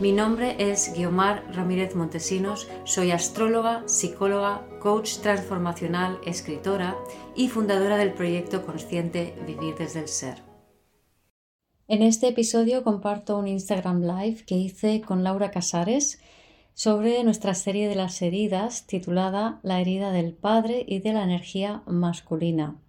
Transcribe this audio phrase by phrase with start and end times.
[0.00, 6.96] Mi nombre es Guiomar Ramírez Montesinos, soy astróloga, psicóloga, coach transformacional, escritora
[7.36, 10.42] y fundadora del proyecto consciente Vivir desde el Ser.
[11.86, 16.20] En este episodio comparto un Instagram Live que hice con Laura Casares
[16.74, 21.84] sobre nuestra serie de las heridas titulada La herida del padre y de la energía
[21.86, 22.80] masculina.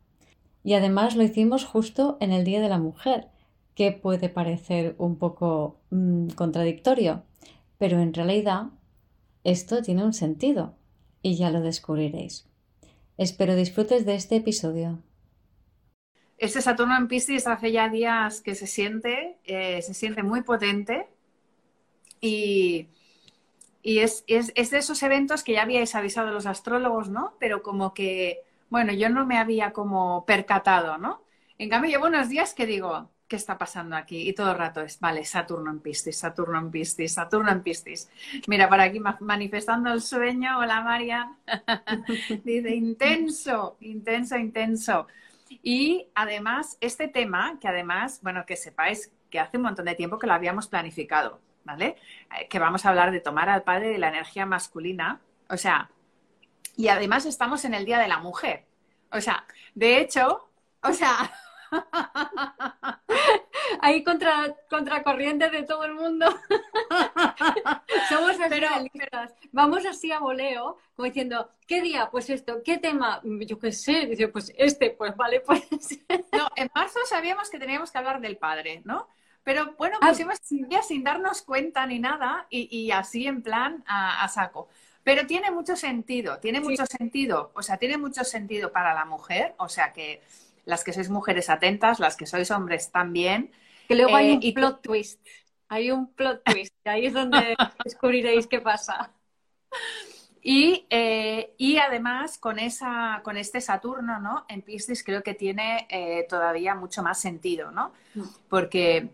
[0.64, 3.28] Y además lo hicimos justo en el Día de la Mujer,
[3.76, 7.24] que puede parecer un poco mm, contradictorio,
[7.78, 8.68] pero en realidad
[9.44, 10.76] esto tiene un sentido
[11.22, 12.48] y ya lo descubriréis.
[13.18, 15.00] Espero disfrutes de este episodio.
[16.38, 21.08] Este Saturno en Piscis hace ya días que se siente, eh, se siente muy potente
[22.20, 22.90] y,
[23.82, 27.36] y es, es, es, de esos eventos que ya habíais avisado los astrólogos, ¿no?
[27.40, 31.24] Pero como que, bueno, yo no me había como percatado, ¿no?
[31.58, 34.28] En cambio, llevo unos días que digo, ¿qué está pasando aquí?
[34.30, 38.10] Y todo el rato es, vale, Saturno en Piscis, Saturno en Piscis, Saturno en Piscis.
[38.48, 41.36] Mira, para aquí manifestando el sueño, hola María,
[42.44, 45.08] dice, intenso, intenso, intenso.
[45.62, 50.20] Y además, este tema, que además, bueno, que sepáis que hace un montón de tiempo
[50.20, 51.98] que lo habíamos planificado, ¿vale?
[52.40, 55.90] Eh, que vamos a hablar de tomar al padre de la energía masculina, o sea,
[56.78, 58.66] y además estamos en el Día de la Mujer.
[59.12, 60.50] O sea, de hecho,
[60.82, 61.32] o sea,
[63.82, 66.28] Ahí contra, contracorriente de todo el mundo.
[68.10, 68.68] Somos pero,
[69.52, 72.10] Vamos así a voleo, como diciendo, ¿qué día?
[72.12, 73.22] Pues esto, ¿qué tema?
[73.24, 75.68] Yo qué sé, dice, pues este, pues vale, pues.
[76.32, 79.08] no, en marzo sabíamos que teníamos que hablar del padre, ¿no?
[79.46, 80.40] Pero bueno, ah, pusimos
[80.70, 84.68] ya sin darnos cuenta ni nada y, así en plan a, saco.
[85.04, 89.54] Pero tiene mucho sentido, tiene mucho sentido, o sea, tiene mucho sentido para la mujer,
[89.58, 90.24] o sea que
[90.66, 93.52] las que sois mujeres atentas, las que sois hombres también.
[93.88, 95.22] Que luego hay eh, un plot twist.
[95.70, 96.74] Hay un plot twist.
[96.86, 97.56] Ahí es donde
[97.86, 99.12] descubriréis qué pasa.
[100.42, 104.46] Y, eh, y, además con, esa, con este Saturno ¿no?
[104.48, 107.94] en Piscis creo que tiene eh, todavía mucho más sentido, ¿no?
[108.48, 109.10] Porque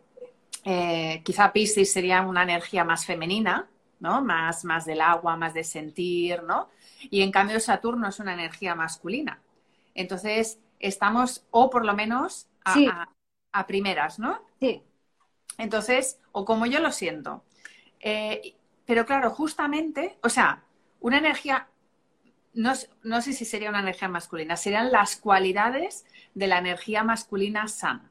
[1.23, 3.67] quizá Piscis sería una energía más femenina,
[3.99, 4.21] ¿no?
[4.21, 6.69] Más, más del agua, más de sentir, ¿no?
[7.09, 9.39] Y en cambio Saturno es una energía masculina.
[9.95, 14.41] Entonces, estamos, o por lo menos a, primeras, ¿no?
[14.59, 14.83] Sí.
[15.57, 17.43] Entonces, o como yo lo siento.
[17.99, 18.55] Eh,
[18.85, 20.63] pero claro, justamente, o sea,
[20.99, 21.67] una energía,
[22.53, 28.09] no, sé si sería una energía masculina, serían las cualidades de la energía masculina sana.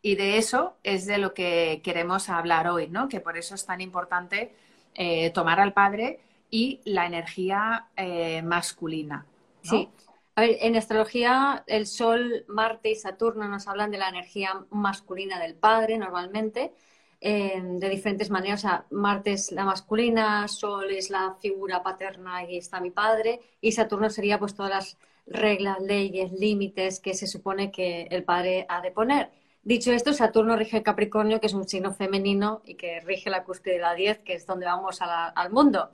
[0.00, 3.08] Y de eso es de lo que queremos hablar hoy, ¿no?
[3.08, 4.54] Que por eso es tan importante
[4.94, 9.26] eh, tomar al padre y la energía eh, masculina.
[9.62, 9.88] Sí,
[10.36, 15.38] a ver, en astrología, el Sol, Marte y Saturno nos hablan de la energía masculina
[15.38, 16.72] del padre normalmente,
[17.20, 18.60] eh, de diferentes maneras.
[18.64, 23.40] O sea, Marte es la masculina, Sol es la figura paterna y está mi padre,
[23.60, 28.66] y Saturno sería pues todas las reglas, leyes, límites que se supone que el padre
[28.68, 29.30] ha de poner.
[29.62, 33.74] Dicho esto, Saturno rige Capricornio, que es un signo femenino y que rige la cúspide
[33.74, 35.90] de la 10, que es donde vamos al mundo.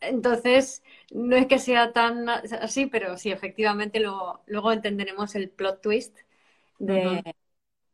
[0.00, 6.16] Entonces, no es que sea tan así, pero sí, efectivamente luego, entenderemos el plot twist
[6.78, 7.22] de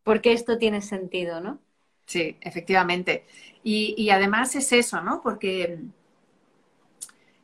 [0.03, 1.59] por qué esto tiene sentido, ¿no?
[2.06, 3.25] Sí, efectivamente.
[3.62, 5.22] Y, además es eso, ¿no?
[5.22, 5.78] Porque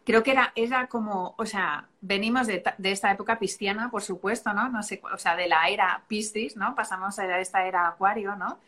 [0.05, 4.69] creo que era, era como, o sea, venimos de, esta época pisciana, por supuesto, ¿no?
[4.69, 6.75] No sé, o sea, de la era Piscis, ¿no?
[6.75, 8.59] Pasamos a esta era Acuario, ¿no?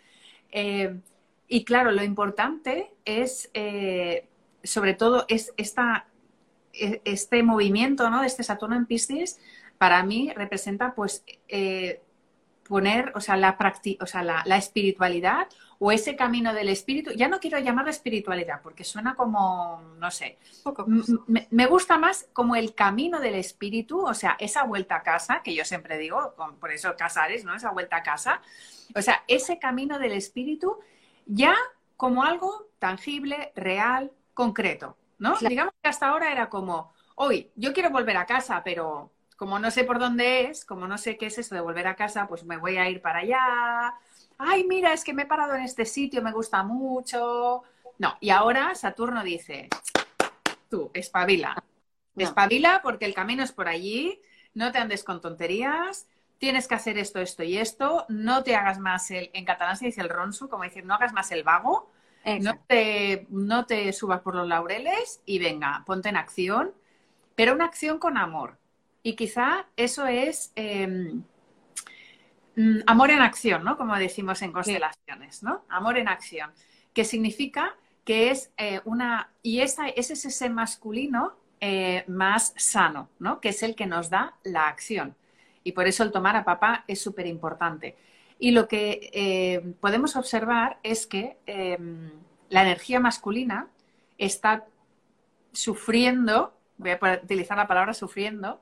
[0.53, 1.01] Eh,
[1.49, 4.29] y claro, lo importante es eh,
[4.63, 6.07] sobre todo es esta,
[6.73, 8.21] e, este movimiento ¿no?
[8.21, 9.39] de este Saturno en Piscis,
[9.79, 12.03] para mí representa pues eh,
[12.71, 13.59] poner, o sea, la,
[14.01, 15.49] o sea la, espiritualidad
[15.81, 17.11] o ese camino del espíritu.
[17.13, 20.39] Ya no quiero llamarlo espiritualidad porque suena como, no sé,
[21.27, 25.53] me, gusta más como el camino del espíritu, o sea, esa vuelta a casa, que
[25.53, 27.57] yo siempre digo, por eso Casares, ¿no?
[27.57, 28.41] Esa vuelta a casa.
[28.95, 30.79] O sea, ese camino del espíritu
[31.27, 31.57] ya
[31.97, 35.37] como algo tangible, real, concreto, ¿no?
[35.37, 39.71] Digamos que hasta ahora era como, hoy yo quiero volver a casa, pero como no
[39.71, 42.43] sé por dónde es, como no sé qué es eso de volver a casa, pues
[42.45, 43.95] me voy a ir para allá.
[44.39, 47.65] Ay, mira, es que me he parado en este sitio, me gusta mucho,
[47.99, 49.69] No, y ahora Saturno dice,
[50.71, 51.55] tú, espabila.
[52.17, 54.23] Espabila porque el camino es por allí,
[54.55, 56.07] no te andes con tonterías,
[56.39, 59.85] tienes que hacer esto, esto y esto, no te hagas más el, en catalán se
[59.85, 61.91] dice el ronsu, como decir, no hagas más el vago,
[62.41, 66.73] no te, no te, subas por los laureles y venga, ponte en acción,
[67.35, 68.59] pero una acción con amor.
[69.03, 71.23] Y quizá eso es em,
[72.57, 73.77] mm, amor en acción, ¿no?
[73.77, 75.65] Como decimos en constelaciones, ¿no?
[75.69, 76.53] Amor en acción,
[76.93, 83.09] que significa que es eh, una, y esa, ese es ese masculino eh, más sano,
[83.19, 83.41] ¿no?
[83.41, 85.15] Que es el que nos da la acción.
[85.63, 87.97] Y por eso el tomar a papá es súper importante.
[88.43, 92.11] Y lo que eh, podemos observar es que em,
[92.49, 93.69] la energía masculina
[94.17, 94.65] está
[95.53, 98.59] sufriendo, voy a utilizar la palabra sufriendo,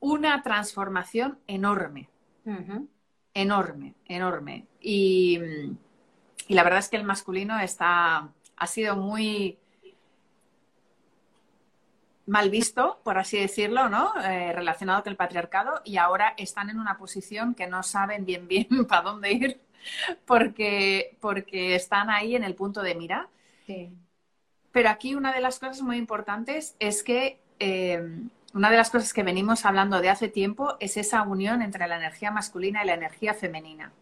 [0.00, 2.08] una transformación enorme.
[3.32, 4.66] Enorme, enorme.
[4.80, 5.40] Y,
[6.48, 9.56] y, la verdad es que el masculino está, ha sido muy
[12.26, 14.12] mal visto, por así decirlo, ¿no?
[14.24, 18.48] Eh, relacionado con el patriarcado y ahora están en una posición que no saben bien
[18.48, 19.60] bien para dónde ir
[20.24, 23.28] porque, porque están ahí en el punto de mira.
[24.72, 28.02] Pero aquí una de las cosas muy importantes es que eh,
[28.52, 31.96] una de las cosas que venimos hablando de hace tiempo es esa unión entre la
[31.96, 33.92] energía masculina y la energía femenina.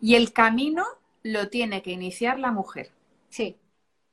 [0.00, 0.84] Y el camino
[1.22, 2.90] lo tiene que iniciar la mujer.
[3.28, 3.56] Sí.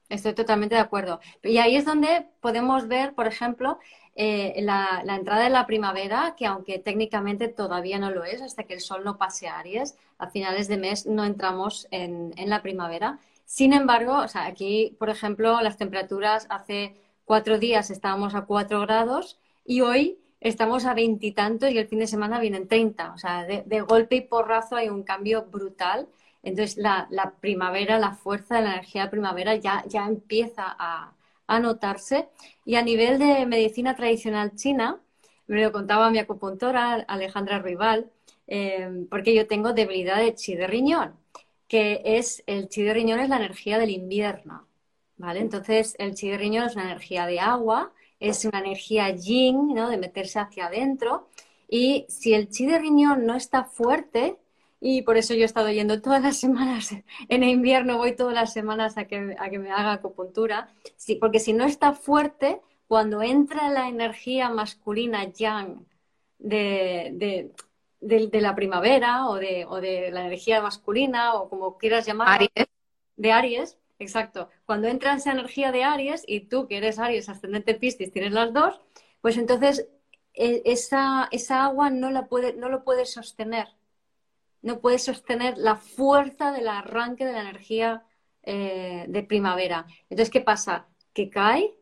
[0.09, 1.19] Estoy totalmente de acuerdo.
[1.43, 3.79] Y ahí es donde podemos ver, por ejemplo,
[4.15, 8.75] eh, la, entrada de la primavera, que aunque técnicamente todavía no lo es, hasta que
[8.75, 13.19] el sol no pase a Aries, a finales de mes no entramos en, la primavera.
[13.45, 16.95] Sin embargo, aquí, por ejemplo, las temperaturas hace
[17.25, 22.07] cuatro días estábamos a cuatro grados y hoy estamos a veintitantos y, el fin de
[22.07, 23.13] semana vienen treinta.
[23.13, 26.07] O sea, de, de golpe y porrazo hay un cambio brutal.
[26.43, 27.07] Entonces, la,
[27.39, 31.15] primavera, la fuerza de la energía de primavera ya, ya empieza a,
[31.61, 32.29] notarse.
[32.65, 34.99] Y a nivel de medicina tradicional china,
[35.47, 38.11] me lo contaba mi acupuntora Alejandra Rival,
[38.47, 41.15] eh, porque yo tengo debilidad de chi de riñón,
[41.67, 44.67] que es el chi de riñón es la energía del invierno.
[45.17, 45.41] ¿Vale?
[45.41, 49.89] Entonces, el chi de riñón es una energía de agua, es una energía yin, ¿no?
[49.89, 51.29] De meterse hacia adentro.
[51.69, 54.37] Y si el chi de riñón no está fuerte,
[54.85, 56.89] y por eso yo he estado yendo todas las semanas,
[57.29, 61.39] en invierno voy todas las semanas a que, a que me haga acupuntura, sí, porque
[61.39, 65.85] si no está fuerte, cuando entra la energía masculina yang
[66.37, 67.49] de,
[68.01, 72.49] de, la primavera o de, o de la energía masculina o como quieras llamarlo,
[73.15, 77.73] de Aries, exacto, cuando entra esa energía de Aries y tú que eres Aries, ascendente
[77.75, 78.81] Piscis, tienes las dos,
[79.21, 79.87] pues entonces
[80.33, 83.69] e, esa, esa agua no, la puede, no lo puedes sostener
[84.63, 88.03] no puede sostener la fuerza del arranque de la energía
[88.41, 89.85] eh, de primavera.
[90.09, 90.87] Entonces, ¿qué pasa?
[91.13, 91.75] Que cae,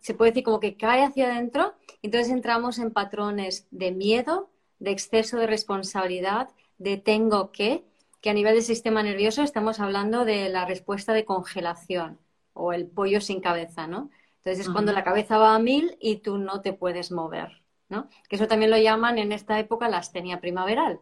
[0.00, 4.92] se puede decir como que cae hacia adentro, entonces entramos en patrones de miedo, de
[4.92, 7.84] exceso de responsabilidad, de tengo que,
[8.20, 12.18] que a nivel del sistema nervioso estamos hablando de la respuesta de congelación
[12.52, 14.10] o el pollo sin cabeza, ¿no?
[14.38, 18.08] Entonces es cuando la cabeza va a mil y tú no te puedes mover, ¿no?
[18.28, 21.00] Que eso también lo llaman en esta época la astenia primaveral.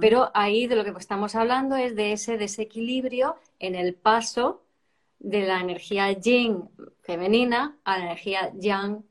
[0.00, 4.64] Pero ahí de lo que estamos hablando es de ese desequilibrio en el paso
[5.20, 6.68] de la energía yin
[7.02, 9.04] femenina a la energía yang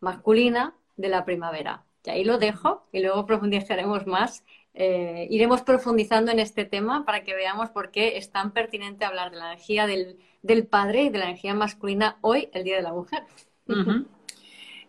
[0.00, 1.84] masculina de la primavera.
[2.04, 4.44] Y ahí lo dejo y luego profundizaremos más.
[4.74, 9.30] Eh, iremos profundizando en este tema para que veamos por qué es tan pertinente hablar
[9.30, 12.92] de la energía del, padre y de la energía masculina hoy, el Día de la
[12.92, 13.24] Mujer.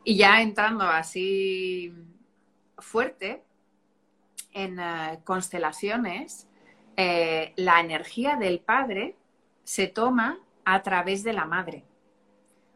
[0.03, 1.93] Y ya entrando así
[2.79, 3.43] fuerte,
[4.53, 6.47] en eh, constelaciones,
[6.97, 9.15] eh, la energía del padre
[9.63, 11.83] se toma a través de la madre.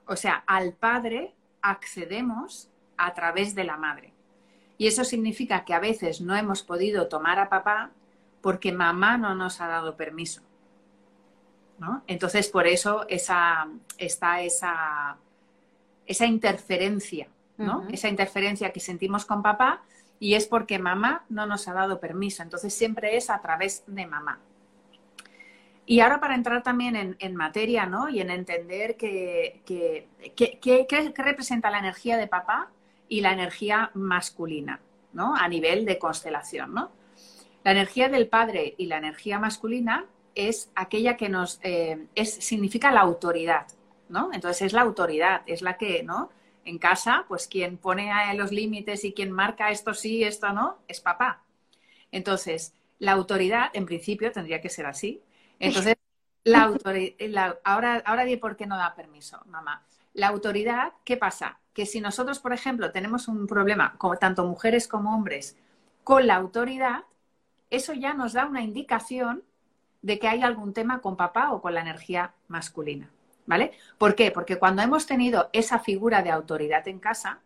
[0.08, 4.14] O sea, al padre accedemos a través de la madre.
[4.78, 7.92] Y eso significa que a veces no hemos podido tomar a papá
[8.42, 10.42] porque mamá no nos ha dado permiso.
[12.08, 13.68] Entonces, por eso esa,
[13.98, 15.18] está esa,
[16.06, 17.28] esa interferencia,
[17.58, 17.86] ¿no?
[17.90, 19.84] Esa interferencia que sentimos con papá
[20.20, 22.44] y es porque mamá no nos ha dado permiso.
[22.44, 24.40] Entonces siempre es a través de mamá.
[25.86, 28.10] Y ahora para entrar también en, materia, ¿no?
[28.10, 30.08] Y en entender qué
[31.16, 32.72] representa la energía de papá
[33.08, 34.80] y la energía masculina,
[35.14, 35.36] ¿no?
[35.36, 36.92] A nivel de constelación, ¿no?
[37.64, 40.06] La energía del padre y la energía masculina
[40.36, 43.68] es aquella que nos eh, es, significa la autoridad,
[44.10, 44.32] ¿no?
[44.34, 46.30] Entonces es la autoridad, es la que, ¿no?
[46.66, 51.00] En casa, pues quien pone los límites y quien marca esto sí, esto no, es
[51.00, 51.44] papá.
[52.12, 55.22] Entonces, la autoridad, en principio, tendría que ser así.
[55.60, 55.96] Entonces,
[56.46, 59.84] La autoridad, ahora, ahora di por qué no da permiso, mamá.
[60.14, 61.60] La autoridad, ¿qué pasa?
[61.74, 65.58] Que si nosotros, por ejemplo, tenemos un problema, como tanto mujeres como hombres,
[66.04, 67.06] con la autoridad,
[67.72, 69.44] eso ya nos da una indicación
[70.04, 73.10] de que hay algún tema con papá o con la energía masculina.
[73.46, 73.72] ¿Vale?
[73.98, 74.32] ¿Por qué?
[74.32, 77.42] Porque cuando hemos tenido esa figura de autoridad en casa,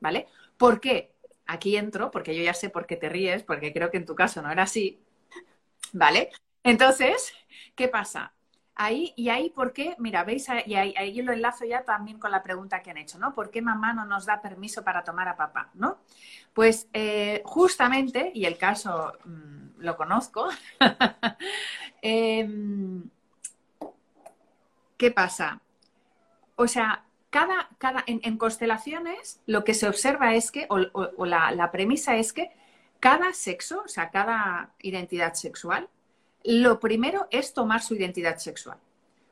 [0.00, 0.26] ¿vale?
[0.56, 1.12] ¿Por qué?
[1.46, 4.14] Aquí entro, porque yo ya sé por qué te ríes, porque creo que en tu
[4.14, 4.98] caso no era así,
[5.92, 6.30] ¿vale?
[6.62, 7.32] Entonces,
[7.74, 8.32] ¿qué pasa?
[8.74, 9.94] Ahí, y ahí, ¿por qué?
[9.98, 13.34] Mira, veis, y ahí, lo enlazo ya también con la pregunta que han hecho, ¿no?
[13.34, 15.98] ¿Por qué mamá no nos da permiso para tomar a papá, ¿no?
[16.54, 20.48] Pues eh, justamente, y el caso mm, lo conozco,
[22.02, 23.10] em,
[25.02, 25.60] ¿qué pasa?
[26.54, 31.72] O sea, cada, cada, en, constelaciones lo que se observa es que, o, la, la
[31.72, 32.52] premisa es que
[33.00, 35.88] cada sexo, o sea, cada identidad sexual,
[36.44, 38.78] lo primero es tomar su identidad sexual.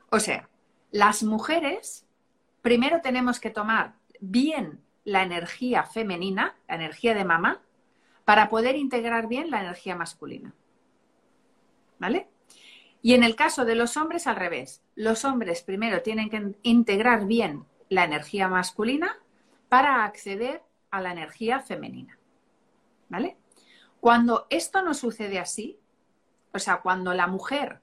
[0.09, 0.49] O sea,
[0.91, 2.05] las mujeres
[2.61, 7.61] primero tenemos que tomar bien la energía femenina, la energía de mamá,
[8.25, 10.53] para poder integrar bien la energía masculina.
[11.97, 12.27] ¿Vale?
[13.01, 14.81] Y en el caso de los hombres, al revés.
[14.95, 19.17] Los hombres primero tienen que integrar bien la energía masculina
[19.69, 22.17] para acceder a la energía femenina.
[23.09, 23.37] ¿Vale?
[23.99, 25.79] Cuando esto no sucede así,
[26.53, 27.81] o sea, cuando la mujer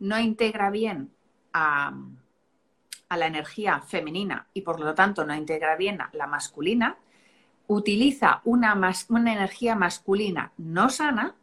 [0.00, 1.12] no integra bien
[1.52, 1.94] a,
[3.10, 6.96] la energía femenina y por lo tanto no integra bien a la masculina,
[7.68, 8.74] utiliza una,
[9.10, 11.36] energía masculina no sana,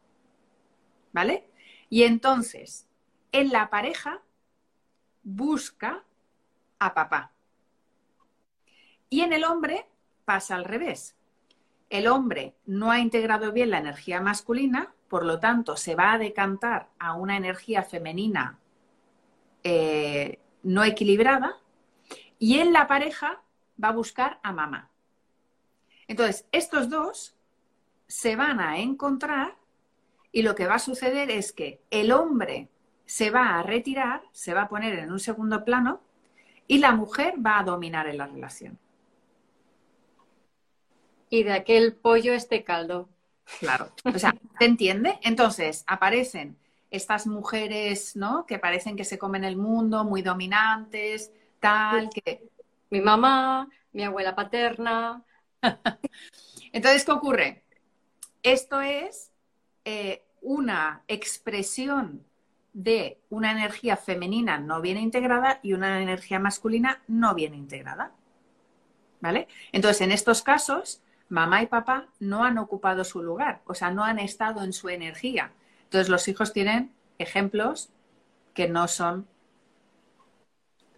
[1.13, 1.47] ¿vale?
[1.89, 2.88] Y entonces,
[3.31, 4.21] en la pareja,
[5.24, 6.03] busca
[6.79, 7.31] a papá.
[9.09, 9.88] Y en el hombre
[10.25, 11.15] pasa al revés.
[11.89, 16.17] El hombre no ha integrado bien la energía masculina, por lo tanto, se va a
[16.19, 18.59] decantar a una energía femenina
[19.63, 21.57] eh, no equilibrada
[22.38, 23.41] y en la pareja
[23.83, 24.91] va a buscar a mamá.
[26.07, 27.36] Entonces, estos dos
[28.07, 29.57] se van a encontrar
[30.31, 32.69] y lo que va a suceder es que el hombre
[33.09, 35.99] se va a retirar, se va a poner en un segundo plano
[36.67, 38.77] y la mujer va a dominar en la relación.
[41.27, 43.09] Y de aquel pollo este caldo.
[43.59, 43.91] Claro.
[44.05, 45.17] O sea, ¿te entiende?
[45.23, 46.55] Entonces, aparecen
[46.91, 48.45] estas mujeres, ¿no?
[48.45, 52.47] Que parecen que se comen el mundo, muy dominantes, tal, que...
[52.91, 55.25] Mi mamá, mi abuela paterna.
[56.71, 57.63] Entonces, ¿qué ocurre?
[58.43, 59.31] Esto es
[59.83, 62.28] eh, una expresión
[62.79, 68.13] de una energía femenina no bien integrada y una energía masculina no bien integrada.
[69.19, 69.50] ¿Vale?
[69.74, 74.05] Entonces, en estos casos, mamá y papá no han ocupado su lugar, o sea, no
[74.05, 75.51] han estado en su energía.
[75.83, 77.89] Entonces los hijos tienen ejemplos
[78.53, 79.27] que no son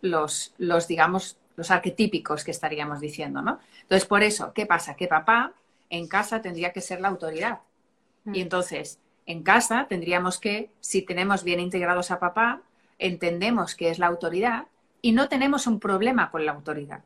[0.02, 3.60] los, los digamos, los arquetípicos que estaríamos diciendo, ¿no?
[3.82, 4.96] Entonces, por eso, ¿qué pasa?
[4.96, 5.54] Que papá
[5.90, 7.62] en casa tendría que ser la autoridad.
[8.26, 8.36] Y mm.
[8.36, 12.62] entonces, en casa tendríamos que, si tenemos bien integrados a papá,
[12.98, 14.66] entendemos que es la autoridad
[15.02, 17.04] y no tenemos un problema con la autoridad.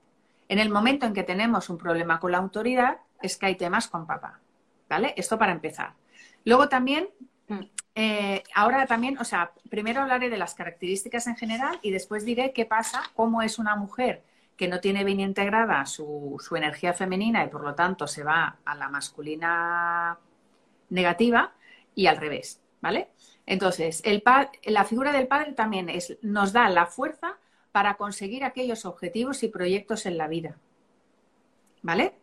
[0.47, 3.87] En el momento en que tenemos un problema con la autoridad, es que hay temas
[3.87, 4.39] con papá.
[4.89, 5.13] ¿Vale?
[5.17, 5.93] Esto para empezar.
[6.43, 7.09] Luego también,
[7.47, 7.59] mm.
[7.95, 12.53] eh, ahora también, o sea, primero hablaré de las características en general y después diré
[12.53, 14.21] qué pasa, cómo es una mujer
[14.55, 18.75] que no tiene bien integrada su, energía femenina y por lo tanto se va a
[18.75, 20.17] la masculina
[20.89, 21.51] negativa
[21.95, 23.09] y al revés, ¿vale?
[23.45, 24.23] Entonces, el
[24.65, 27.37] la figura del padre también es, nos da la fuerza
[27.71, 30.57] para conseguir aquellos objetivos y proyectos en la vida,
[31.81, 32.13] ¿vale?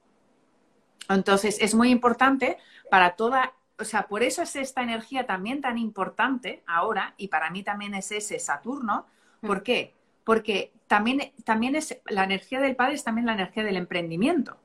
[1.08, 2.58] Entonces, es muy importante
[2.90, 7.50] para toda, o sea, por eso es esta energía también tan importante ahora, y para
[7.50, 9.06] mí también es ese Saturno.
[9.40, 9.46] Mm.
[9.46, 9.94] ¿Por qué?
[10.24, 14.56] Porque también, también es, la energía del padre es también la energía del emprendimiento.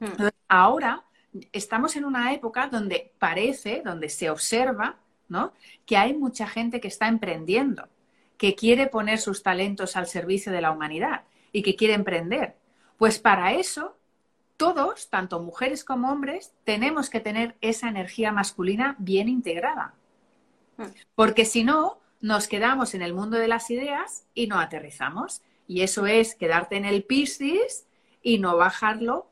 [0.00, 0.28] Mm.
[0.48, 1.04] ahora
[1.52, 4.96] estamos en una época donde parece, donde se observa,
[5.28, 5.52] ¿no?
[5.86, 7.88] Que hay mucha gente que está emprendiendo,
[8.36, 11.22] que quiere poner sus talentos al servicio de la humanidad
[11.52, 12.56] y que quiere emprender.
[12.98, 13.96] Pues para eso
[14.56, 19.94] todos, tanto mujeres como hombres, tenemos que tener esa energía masculina bien integrada.
[20.76, 20.86] Hmm.
[21.14, 25.42] Porque si no, nos quedamos en el mundo de las ideas y no aterrizamos.
[25.66, 27.86] Y eso es quedarte en el Piscis
[28.22, 29.26] y no bajarlo.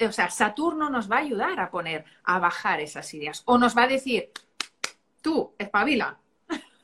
[0.00, 3.42] O sea, Saturno nos va a ayudar a poner, a bajar esas ideas.
[3.46, 4.30] O nos va a decir,
[5.20, 6.18] tú, espabila.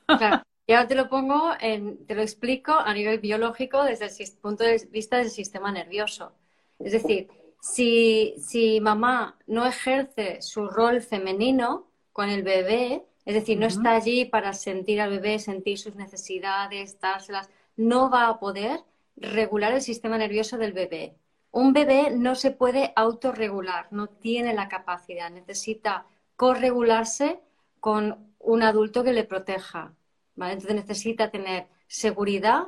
[0.05, 0.43] Claro.
[0.67, 4.63] Y ahora te lo pongo, en, te lo explico a nivel biológico desde el punto
[4.63, 6.33] de vista del sistema nervioso.
[6.79, 7.27] Es decir,
[7.61, 13.95] si, si mamá no ejerce su rol femenino con el bebé, Es decir, no está
[13.95, 17.49] allí para sentir al bebé, sentir sus necesidades, dárselas.
[17.75, 18.81] No va a poder
[19.17, 21.15] regular el sistema nervioso del bebé.
[21.55, 27.39] Un bebé no se puede autorregular, no tiene la capacidad, necesita corregularse
[27.79, 29.93] con un adulto que le proteja.
[30.35, 32.63] Entonces necesita tener seguridad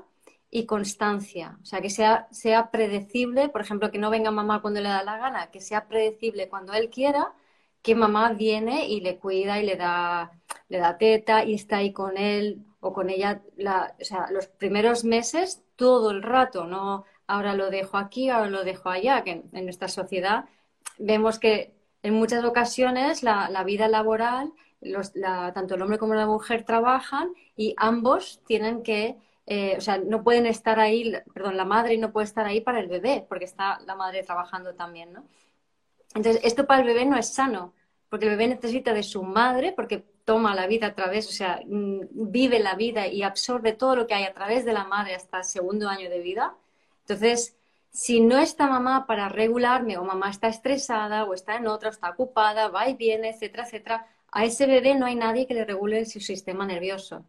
[0.50, 4.88] y constancia, o sea, que sea, predecible, por ejemplo, que no venga mamá cuando le
[4.88, 7.34] da la gana, que sea predecible cuando él quiera,
[7.82, 10.32] que mamá viene y le cuida y le da,
[10.70, 13.42] le da teta y está ahí con él o con ella,
[14.00, 18.64] o sea, los primeros meses todo el rato, no ahora lo dejo aquí, ahora lo
[18.64, 20.46] dejo allá, que en, nuestra sociedad
[20.98, 26.14] vemos que en muchas ocasiones la, la vida laboral, los, la, tanto el hombre como
[26.14, 29.18] la mujer trabajan y ambos tienen que
[29.50, 32.82] eh, o sea, no pueden estar ahí, perdón, la madre no puede estar ahí para
[32.82, 35.24] el bebé, porque está la madre trabajando también, ¿no?
[36.14, 37.74] Entonces, esto para el bebé no es sano,
[38.10, 41.62] porque el bebé necesita de su madre, porque toma la vida a través, o sea,
[41.66, 45.16] mm, vive la vida y absorbe todo lo que hay a través de la madre
[45.16, 46.54] hasta el segundo año de vida.
[47.08, 47.56] Entonces,
[47.90, 51.92] si no está mamá para regularme, o mamá está estresada, o está en otra, o
[51.92, 55.64] está ocupada, va y viene, etcétera, etcétera, a ese bebé no hay nadie que le
[55.64, 57.26] regule su sistema nervioso.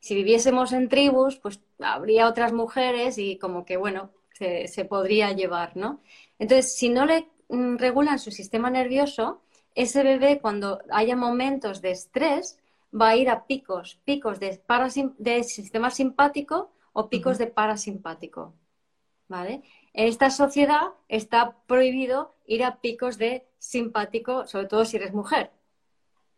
[0.00, 5.76] Si viviésemos en tribus, pues habría otras mujeres y como que, bueno, se, podría llevar,
[5.76, 6.00] ¿no?
[6.38, 9.42] Entonces, si no le mm, regulan su sistema nervioso,
[9.74, 12.58] ese bebé cuando haya momentos de estrés
[12.98, 14.58] va a ir a picos, picos de,
[15.18, 18.54] de sistema simpático o picos de parasimpático,
[19.28, 19.62] ¿vale?
[19.92, 25.50] En esta sociedad está prohibido ir a picos de simpático, sobre todo si eres mujer,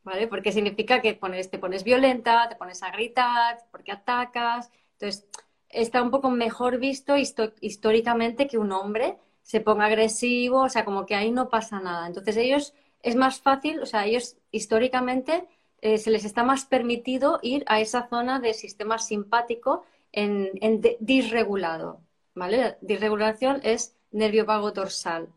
[0.03, 0.27] ¿vale?
[0.29, 4.71] Porque significa que pones, te pones violenta, te pones a gritar, porque atacas.
[4.93, 5.27] Entonces,
[5.69, 11.05] está un poco mejor visto históricamente que un hombre se ponga agresivo, o sea, como
[11.07, 12.07] que ahí no pasa nada.
[12.07, 15.47] Entonces, ellos es más fácil, o sea, ellos históricamente
[15.83, 22.01] eh, se les está más permitido ir a esa zona del sistema simpático en, disregulado,
[22.35, 22.77] ¿vale?
[22.81, 25.29] Disregulación es nervio vago dorsal.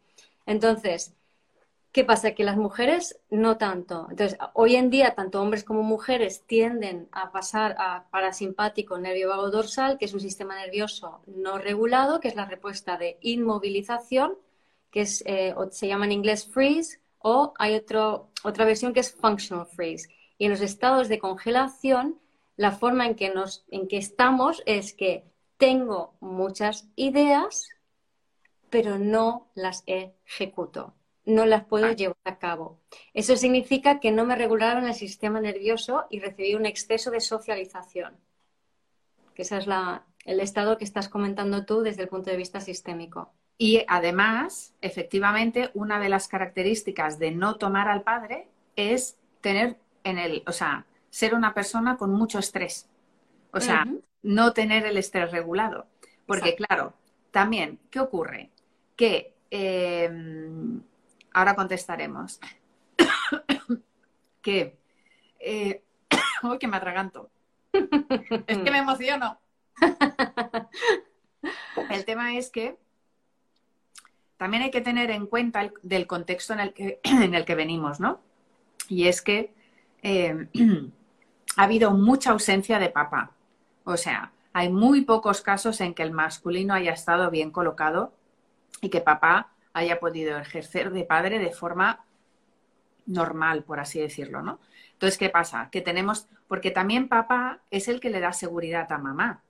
[0.45, 1.13] Entonces,
[1.97, 2.35] ¿Qué pasa?
[2.35, 4.05] Que las mujeres no tanto.
[4.11, 9.49] Entonces, hoy en día, tanto hombres como mujeres tienden a pasar a parasimpático nervio vago
[9.49, 14.37] dorsal, que es un sistema nervioso no regulado, que es la respuesta de inmovilización,
[14.91, 19.11] que es, eh, se llama en inglés freeze, o hay otro, otra versión que es
[19.11, 20.07] functional freeze.
[20.37, 22.19] Y en los estados de congelación,
[22.57, 25.23] la forma en que, nos, en que estamos es que
[25.57, 27.69] tengo muchas ideas,
[28.69, 30.93] pero no las ejecuto
[31.27, 32.79] no las puedo llevar a cabo.
[33.13, 38.15] Eso significa que no me regularon el sistema nervioso y recibí un exceso de socialización.
[39.35, 39.67] Que ese es
[40.25, 43.33] el estado que estás comentando tú desde el punto de vista sistémico.
[43.57, 50.19] Y además, efectivamente, una de las características de no tomar al padre es tener en
[50.19, 50.85] el, o sea,
[51.17, 52.87] ser una persona con mucho estrés.
[53.51, 53.87] O sea,
[54.21, 55.87] no tener el estrés regulado.
[56.27, 56.93] Porque, claro,
[57.31, 58.51] también, ¿qué ocurre?
[58.95, 60.79] Que em,
[61.33, 62.39] Ahora contestaremos.
[64.43, 64.77] que.
[65.39, 65.81] Eh,
[66.43, 67.31] uy, que me atraganto.
[67.73, 69.39] es que me emociono.
[71.89, 72.77] el tema es que
[74.37, 77.55] también hay que tener en cuenta el, del contexto en el, que, en el que
[77.55, 78.21] venimos, ¿no?
[78.87, 79.51] Y es que
[80.03, 80.47] eh,
[81.57, 83.31] ha habido mucha ausencia de papá.
[83.83, 88.13] O sea, hay muy pocos casos en que el masculino haya estado bien colocado
[88.81, 92.05] y que papá haya podido ejercer de padre de forma
[93.07, 94.59] normal, por así decirlo, ¿no?
[94.93, 95.69] Entonces, ¿qué pasa?
[95.71, 99.43] Que tenemos, porque también papá es el que le da seguridad a mamá.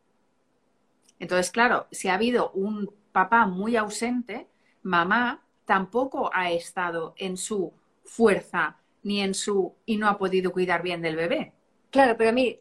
[1.20, 4.48] Entonces, claro, si ha habido un papá muy ausente,
[4.84, 10.82] mamá tampoco ha estado en su fuerza ni en su y no ha podido cuidar
[10.84, 11.54] bien del bebé.
[11.90, 12.60] Claro, pero a mí,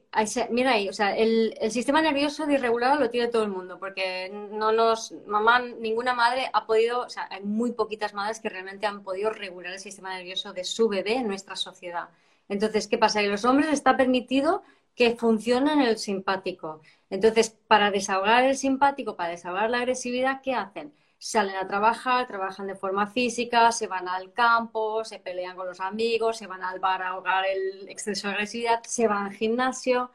[0.51, 4.71] mira ahí, o sea, el, sistema nervioso disregulado lo tiene todo el mundo, porque no
[4.73, 9.03] nos, mamá, ninguna madre ha podido, o sea, hay muy poquitas madres que realmente han
[9.03, 12.09] podido regular el sistema nervioso de su bebé en nuestra sociedad.
[12.49, 13.21] Entonces, ¿qué pasa?
[13.21, 14.63] Que los hombres está permitido
[14.95, 16.81] que funcione en el simpático.
[17.11, 20.93] Entonces, para desahogar el simpático, para desahogar la agresividad, ¿qué hacen?
[21.19, 25.81] Salen a trabajar, trabajan de forma física, se van al campo, se pelean con los
[25.81, 30.11] amigos, se van al bar a ahogar el exceso de agresividad, se van al gimnasio,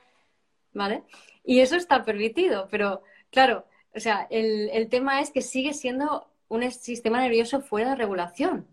[0.73, 1.03] ¿vale?
[1.43, 6.69] Y eso está permitido, pero claro, o sea, el, tema es que sigue siendo un
[6.71, 8.67] sistema nervioso fuera de regulación.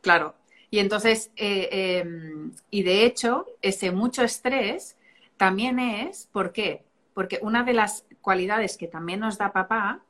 [0.00, 0.34] Claro.
[0.70, 4.96] Y entonces, eh, em, y de hecho, ese mucho estrés
[5.36, 6.84] también es, ¿por qué?
[7.14, 10.00] Porque una de las cualidades que también nos da papá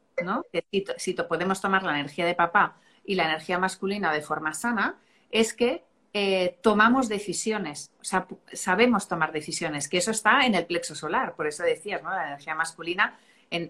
[0.51, 0.65] que
[0.97, 4.99] si, podemos tomar la energía de papá y la energía masculina de forma sana,
[5.31, 10.65] es que eh, tomamos decisiones, o sea, sabemos tomar decisiones, que eso está en el
[10.65, 12.09] plexo solar, por eso decías, ¿no?
[12.09, 13.19] La energía masculina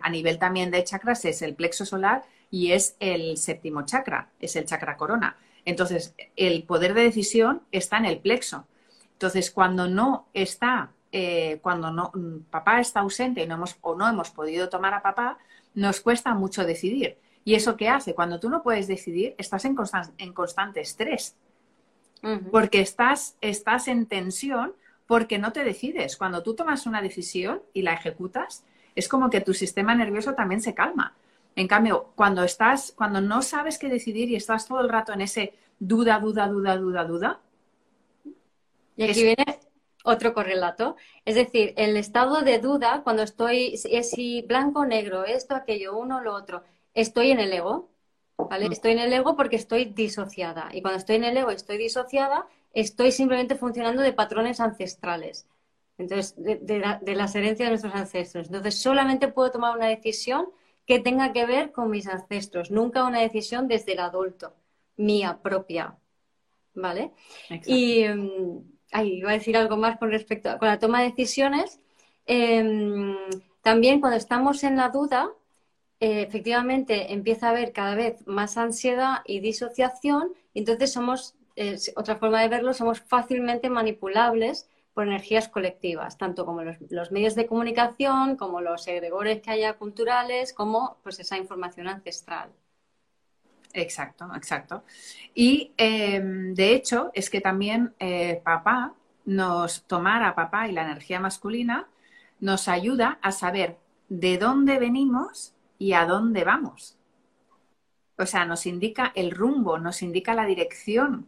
[0.01, 4.55] a nivel también de chakras es el plexo solar y es el séptimo chakra, es
[4.55, 5.37] el chakra corona.
[5.65, 8.69] Entonces, el poder de decisión está en el plexo.
[9.15, 12.13] Entonces, cuando no está, eh, cuando no,
[12.51, 15.39] papá está ausente y no hemos, o no hemos podido tomar a papá,
[15.73, 17.17] nos cuesta mucho decidir.
[17.43, 18.15] ¿Y eso qué hace?
[18.15, 19.75] Cuando tú no puedes decidir, estás en,
[20.19, 21.35] en constante estrés.
[22.51, 24.75] Porque estás, estás en tensión
[25.07, 26.19] porque no te decides.
[26.19, 30.61] Cuando tú tomas una decisión y la ejecutas, es como que tu sistema nervioso también
[30.61, 31.15] se calma.
[31.55, 35.23] En cambio, cuando estás, cuando no sabes qué decidir y estás todo el rato en
[35.23, 37.41] ese duda, duda, duda, duda, duda.
[38.97, 39.61] Y aquí viene
[40.07, 40.97] otro correlato.
[41.25, 45.97] Es decir, el estado de duda, cuando estoy, es si blanco o negro, esto, aquello,
[45.99, 46.63] uno, lo otro,
[46.95, 47.91] estoy en el ego.
[48.39, 48.69] ¿Vale?
[48.69, 48.73] Mm.
[48.73, 50.69] Estoy en el ego porque estoy disociada.
[50.73, 55.47] Y cuando estoy en el ego y estoy disociada, estoy simplemente funcionando de patrones ancestrales.
[55.99, 58.47] Entonces, de, las herencias de nuestros ancestros.
[58.47, 60.49] Entonces, solamente puedo tomar una decisión
[60.87, 64.55] que tenga que ver con mis ancestros, nunca una decisión desde el adulto,
[64.97, 65.97] mía propia.
[66.75, 67.13] ¿Vale?
[67.65, 68.05] Y
[68.93, 71.81] mm, iba a decir algo más con respecto a la toma de decisiones.
[72.27, 73.17] Em,
[73.63, 75.31] también cuando estamos en la duda,
[76.01, 81.35] eh, efectivamente empieza a haber cada vez más ansiedad y disociación, y entonces somos,
[81.97, 87.47] otra forma de verlo, somos fácilmente manipulables por energías colectivas, tanto como los, medios de
[87.47, 92.51] comunicación, como los egregores que haya culturales, como pues esa información ancestral.
[93.77, 94.85] Exacto, exacto.
[95.35, 100.83] Y em, de hecho es que también eh, papá nos tomar a papá y la
[100.83, 101.89] energía masculina
[102.41, 106.97] nos ayuda a saber de dónde venimos y a dónde vamos.
[108.19, 111.27] O sea, nos indica el rumbo, nos indica la dirección.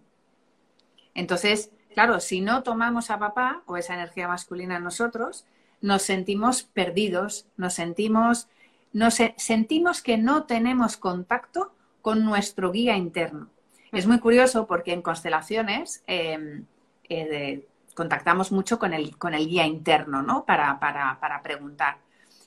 [1.14, 5.44] Entonces, Claro, si no tomamos a papá o esa energía masculina nosotros,
[5.80, 8.46] nos sentimos perdidos, nos sentimos,
[8.92, 13.48] nos sentimos que no tenemos contacto con nuestro guía interno.
[13.92, 16.66] Es muy curioso porque en constelaciones em,
[17.08, 20.44] eh, contactamos mucho con el, con el guía interno, ¿no?
[20.44, 21.98] Para, para, para preguntar.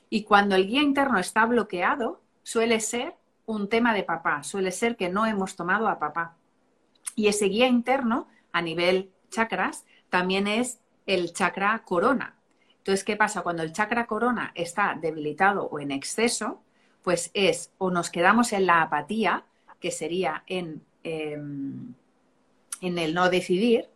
[0.08, 3.14] Y cuando el guía interno está bloqueado, suele ser
[3.46, 6.36] un tema de papá, suele ser que no hemos tomado a papá.
[7.14, 12.36] Y ese guía interno, a nivel chakras, también es el chakra corona.
[12.78, 13.42] Entonces, ¿qué pasa?
[13.42, 16.61] Cuando el chakra corona está debilitado o en exceso,
[17.02, 19.44] pues es o nos quedamos en la apatía,
[19.80, 21.94] que sería en, em,
[22.80, 23.88] en el no decidir,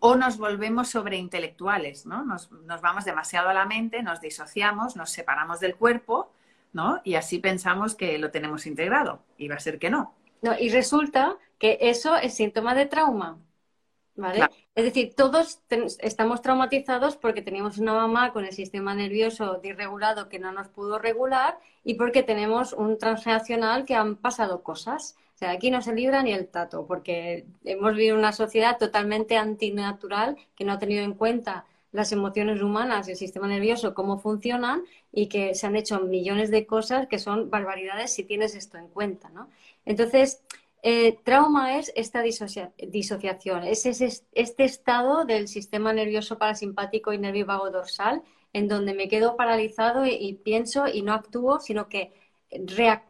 [0.00, 2.24] o nos volvemos sobreintelectuales, ¿no?
[2.24, 6.32] Nos, nos, vamos demasiado a la mente, nos disociamos, nos separamos del cuerpo,
[6.72, 7.00] ¿no?
[7.04, 9.22] Y así pensamos que lo tenemos integrado.
[9.38, 10.14] Y va a ser que no.
[10.40, 13.38] No, y resulta que eso es síntoma de trauma.
[14.14, 14.46] ¿Vale?
[14.74, 15.60] Es decir, todos
[16.00, 20.98] estamos traumatizados porque teníamos una mamá con el sistema nervioso disregulado que no nos pudo
[20.98, 25.16] regular y porque tenemos un transgeneracional que han pasado cosas.
[25.34, 29.38] O sea, aquí no se libra ni el tato porque hemos vivido una sociedad totalmente
[29.38, 34.18] antinatural que no ha tenido en cuenta las emociones humanas y el sistema nervioso, cómo
[34.18, 38.78] funcionan y que se han hecho millones de cosas que son barbaridades si tienes esto
[38.78, 39.48] en cuenta, ¿no?
[39.84, 40.42] Entonces,
[40.82, 47.70] eh, trauma es esta disociación, es este estado del sistema nervioso parasimpático y nervio vago
[47.70, 52.12] dorsal en donde me quedo paralizado y, pienso y no actúo, sino que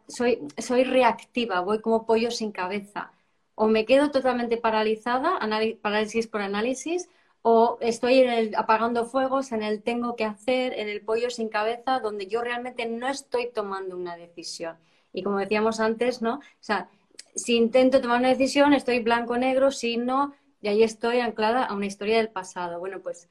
[0.07, 3.11] soy, reactiva, voy como pollo sin cabeza.
[3.55, 5.39] O me quedo totalmente paralizada,
[5.81, 7.09] parálisis por análisis,
[7.41, 11.49] o estoy en el, apagando fuegos, en el tengo que hacer, en el pollo sin
[11.49, 14.77] cabeza, donde yo realmente no estoy tomando una decisión.
[15.11, 16.35] Y como decíamos antes, ¿no?
[16.35, 16.89] O sea,
[17.35, 21.85] si intento tomar una decisión, estoy blanco-negro, si no, y ahí estoy anclada a una
[21.85, 22.79] historia del pasado.
[22.79, 23.29] Bueno, pues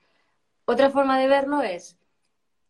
[0.65, 1.97] otra forma de verlo es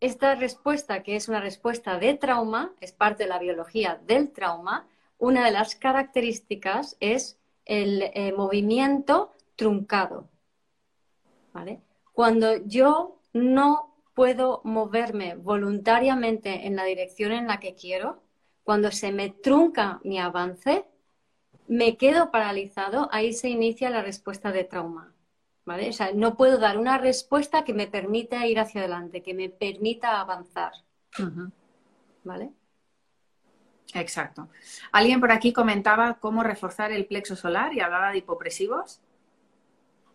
[0.01, 4.87] esta respuesta, que es una respuesta de trauma, es parte de la biología del trauma,
[5.19, 10.29] una de las características es el eh, movimiento truncado.
[12.13, 18.23] Cuando yo no puedo moverme voluntariamente en la dirección en la que quiero,
[18.65, 20.85] cuando se me trunca mi avance,
[21.73, 25.15] me quedo paralizado, ahí se inicia la respuesta de trauma.
[25.65, 25.89] ¿Vale?
[25.89, 29.49] O sea, no puedo dar una respuesta que me permita ir hacia adelante, que me
[29.49, 30.73] permita avanzar.
[32.25, 32.51] ¿Vale?
[33.95, 34.49] Exacto.
[34.91, 39.01] Alguien por aquí comentaba cómo reforzar el plexo solar y hablaba de hipopresivos.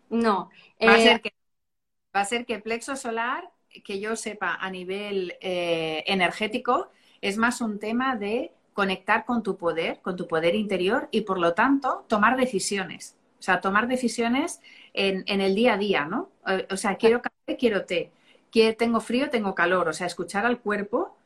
[0.09, 0.51] No.
[0.85, 1.33] Va, a, ser eh, que,
[2.15, 3.49] va a ser que plexo solar,
[3.83, 6.91] que yo sepa a nivel eh, energético,
[7.21, 11.39] es más un tema de conectar con tu poder, con tu poder interior y por
[11.39, 13.15] lo tanto tomar decisiones.
[13.39, 14.61] O sea, tomar decisiones
[14.93, 16.29] en, el día a día, ¿no?
[16.69, 18.11] O sea, quiero café, quiero té.
[18.77, 19.87] tengo frío, tengo calor.
[19.87, 21.17] O sea, escuchar al cuerpo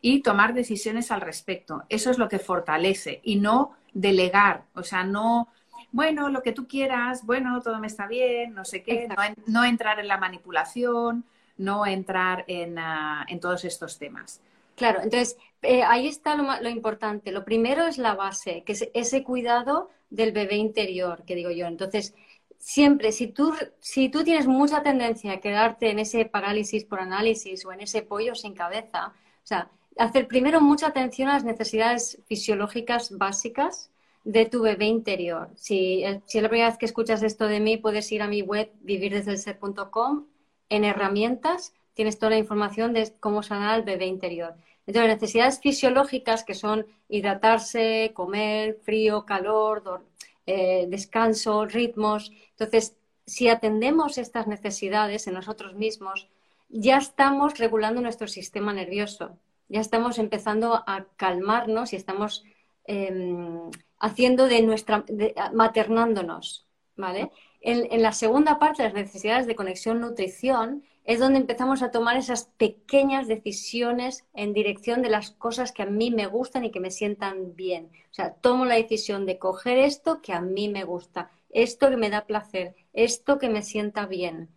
[0.00, 1.84] y tomar decisiones al respecto.
[1.88, 4.64] Eso es lo que fortalece y no delegar.
[4.74, 5.46] O sea, no,
[5.92, 9.06] bueno, lo que tú quieras, bueno, todo me está bien, no sé qué.
[9.46, 11.24] No, entrar en la manipulación,
[11.56, 14.40] no entrar en, ah, en todos estos temas.
[14.76, 17.32] Claro, entonces eh, ahí está lo, importante.
[17.32, 21.66] Lo primero es la base, que es ese cuidado del bebé interior, que digo yo.
[21.66, 22.14] Entonces,
[22.58, 27.64] siempre, si tú, si tú tienes mucha tendencia a quedarte en ese parálisis por análisis
[27.64, 32.22] o en ese pollo sin cabeza, o sea, hacer primero mucha atención a las necesidades
[32.26, 33.90] fisiológicas básicas
[34.24, 35.50] de tu bebé interior.
[35.56, 38.42] Si, si es la primera vez que escuchas esto de mí, puedes ir a mi
[38.42, 40.26] web vivirdesdelser.com
[40.68, 44.54] en herramientas tienes toda la información de cómo sanar al bebé interior.
[44.86, 50.04] Entonces, necesidades fisiológicas que son hidratarse, comer, frío, calor,
[50.46, 52.30] eh, descanso, ritmos.
[52.50, 52.96] Entonces,
[53.26, 56.28] si atendemos estas necesidades en nosotros mismos,
[56.68, 62.44] ya estamos regulando nuestro sistema nervioso, ya estamos empezando a calmarnos y estamos
[62.84, 65.04] em, haciendo de nuestra,
[65.52, 67.32] maternándonos, ¿vale?
[67.60, 72.16] En, en, la segunda parte, las necesidades de conexión nutrición, es donde empezamos a tomar
[72.16, 76.80] esas pequeñas decisiones en dirección de las cosas que a mí me gustan y que
[76.80, 77.90] me sientan bien.
[78.10, 81.96] O sea, tomo la decisión de coger esto que a mí me gusta, esto que
[81.96, 84.50] me da placer, esto que me sienta bien.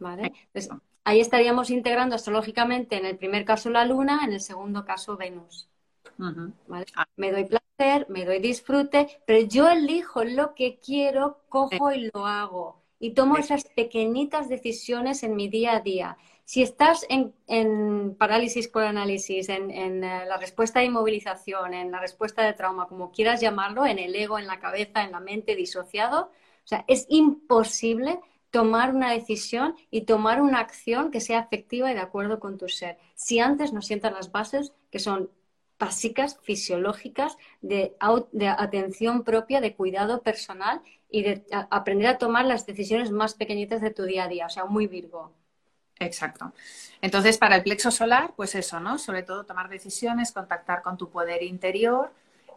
[0.00, 0.32] ¿Vale?
[1.04, 5.68] ahí estaríamos integrando astrológicamente en el primer caso la luna, en el segundo caso Venus.
[6.18, 7.06] Ah.
[7.16, 12.26] Me doy placer, me doy disfrute, pero yo elijo lo que quiero, cojo y lo
[12.26, 16.16] hago y tomo esas pequeñitas decisiones en mi día a día.
[16.44, 22.42] Si estás en, parálisis por análisis, en, eh, la respuesta de inmovilización, en la respuesta
[22.42, 26.30] de trauma, como quieras llamarlo, en el ego, en la cabeza, en la mente, disociado,
[26.64, 31.94] o sea, es imposible tomar una decisión y tomar una acción que sea efectiva y
[31.94, 32.98] de acuerdo con tu ser.
[33.14, 35.30] Si antes no sientas las bases que son
[35.78, 37.96] básicas, fisiológicas, de,
[38.32, 40.82] de atención propia, de cuidado personal
[41.14, 44.50] y de aprender a tomar las decisiones más pequeñitas de tu día a día, o
[44.50, 45.30] sea, muy Virgo.
[46.00, 46.52] Exacto.
[47.00, 48.98] Entonces, para el plexo solar, pues eso, ¿no?
[48.98, 52.10] Sobre todo tomar decisiones, contactar con tu poder interior,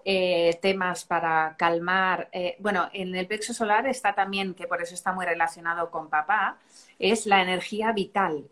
[0.04, 2.30] eh, temas para calmar.
[2.32, 6.10] Eh, bueno, en el plexo solar está también, que por eso está muy relacionado con
[6.10, 6.58] papá,
[6.98, 8.48] es la energía vital,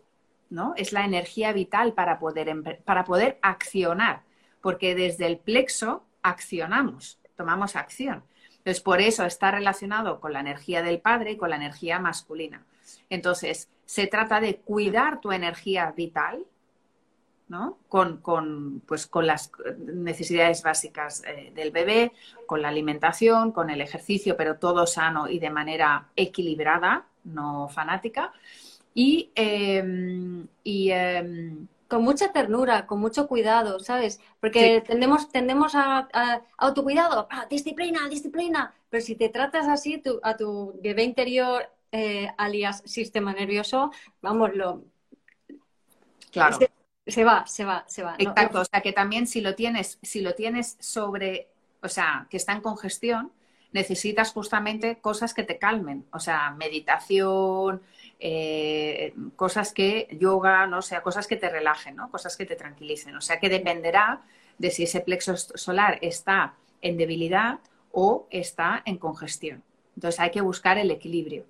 [0.50, 0.74] ¿no?
[0.76, 4.22] Es la energía vital para poder, para poder accionar,
[4.60, 8.22] porque desde el plexo accionamos, tomamos acción.
[8.66, 12.64] Entonces, por eso está relacionado con la energía del padre y con la energía masculina.
[13.08, 16.44] Entonces, se trata de cuidar tu energía vital,
[17.46, 17.78] ¿no?
[17.88, 22.10] Con, pues, con las necesidades básicas eh, del bebé,
[22.46, 28.32] con la alimentación, con el ejercicio, pero todo sano y de manera equilibrada, no fanática.
[28.94, 34.20] Y, em, em, con mucha ternura, con mucho cuidado, ¿sabes?
[34.40, 36.08] Porque tendemos, tendemos a,
[36.56, 38.74] autocuidado, ah, disciplina, disciplina.
[38.90, 44.82] Pero si te tratas así a tu bebé interior, eh, alias sistema nervioso, vamos, lo...
[46.32, 46.58] Claro.
[47.06, 48.16] Se, va, se va, se va.
[48.18, 51.48] Exacto, o sea que también si lo tienes, si lo tienes sobre,
[51.80, 53.32] o sea, que está en congestión,
[53.72, 57.80] necesitas justamente cosas que te calmen, o sea, meditación,
[58.18, 62.10] eh, cosas que, yoga, no sea, cosas que te relajen, ¿no?
[62.10, 63.16] Cosas que te tranquilicen.
[63.16, 64.22] O sea que dependerá
[64.58, 67.60] de si ese plexo solar está en debilidad
[67.92, 69.62] o está en congestión.
[69.94, 71.44] Entonces hay que buscar el equilibrio.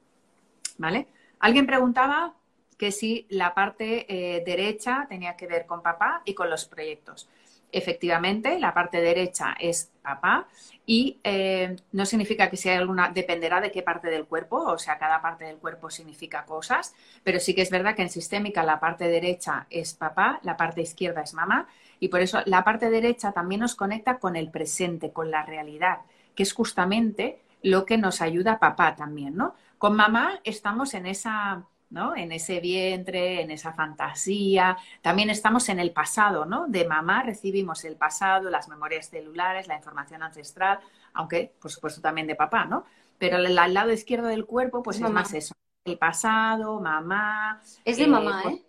[0.79, 1.07] ¿Vale?
[1.39, 2.35] Alguien preguntaba
[2.77, 7.29] que si la parte eh, derecha tenía que ver con papá y con los proyectos.
[7.73, 10.47] Efectivamente, la parte derecha es papá
[10.87, 14.99] y eh, no significa que sea alguna, dependerá de qué parte del cuerpo, o sea,
[14.99, 18.79] cada parte del cuerpo significa cosas, pero sí que es verdad que en sistémica la
[18.79, 21.67] parte derecha es papá, la parte izquierda es mamá
[21.99, 25.99] y por eso la parte derecha también nos conecta con el presente, con la realidad,
[26.37, 29.55] que es justamente lo que nos ayuda papá también, ¿no?
[29.79, 32.17] Con mamá estamos en esa ¿no?
[32.17, 34.77] En ese vientre, en esa fantasía.
[35.03, 36.67] También estamos en el pasado, ¿no?
[36.67, 40.81] De mamá recibimos el pasado, las memorias celulares, la información ancestral,
[41.15, 42.85] aunque, por supuesto, también de papá, ¿no?
[43.19, 45.55] Pero al lado izquierdo del cuerpo, pues es, más eso.
[45.85, 47.61] El pasado, mamá.
[47.85, 48.67] Es de eh, mamá, pues ¿eh?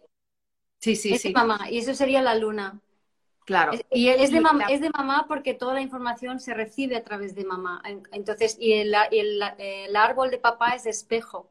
[0.79, 2.79] Sí, sí, es De mamá, y eso sería la luna.
[3.45, 3.71] Claro.
[3.91, 7.33] y es, de mamá, es de mamá porque toda la información se recibe a través
[7.33, 7.81] de mamá.
[8.11, 11.49] Entonces, y el, el árbol de papá es de espejo.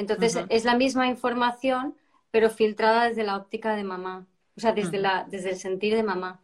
[0.00, 1.94] Entonces, es la misma información,
[2.30, 6.02] pero filtrada desde la óptica de mamá, o sea, desde, la, desde el sentir de
[6.02, 6.40] mamá.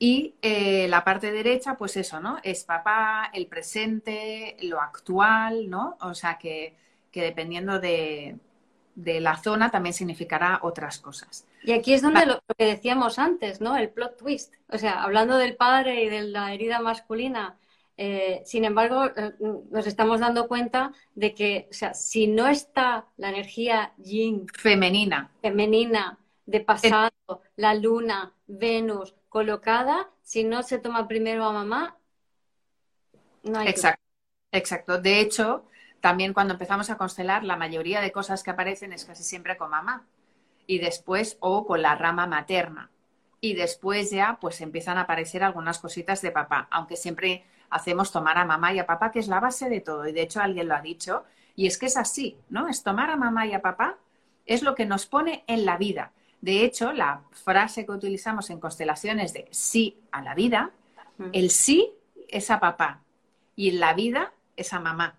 [0.00, 2.38] Y eh, la parte derecha, pues eso, ¿no?
[2.42, 5.96] Es papá, el presente, lo actual, ¿no?
[6.00, 6.76] O sea que,
[7.12, 8.36] dependiendo de,
[8.94, 11.46] la zona también significará otras cosas.
[11.64, 13.76] Y aquí es donde lo, que decíamos antes, ¿no?
[13.76, 14.54] El plot twist.
[14.68, 17.56] O sea, hablando del padre y de la herida masculina,
[18.00, 23.06] eh, sin embargo, eh, nos estamos dando cuenta de que, o sea, si no está
[23.16, 27.10] la energía yin femenina, femenina de pasado,
[27.56, 31.96] la luna, Venus, colocada, si no se toma primero a mamá,
[33.42, 33.66] no hay.
[33.66, 34.04] Exacto,
[34.52, 34.98] exacto.
[34.98, 35.64] De hecho,
[36.00, 39.70] también cuando empezamos a constelar, la mayoría de cosas que aparecen es casi siempre con
[39.70, 40.06] mamá.
[40.68, 42.90] Y después, o con la rama materna.
[43.40, 48.38] Y después ya, pues empiezan a aparecer algunas cositas de papá, aunque siempre hacemos tomar
[48.38, 50.06] a mamá y a papá, que es la base de todo.
[50.06, 52.68] Y de hecho alguien lo ha dicho, y es que es así, ¿no?
[52.68, 53.96] Es tomar a mamá y a papá,
[54.46, 56.12] es lo que nos pone en la vida.
[56.40, 60.70] De hecho, la frase que utilizamos en constelaciones de sí a la vida,
[61.32, 61.92] el sí
[62.28, 63.02] es a papá
[63.56, 65.18] y la vida es a mamá.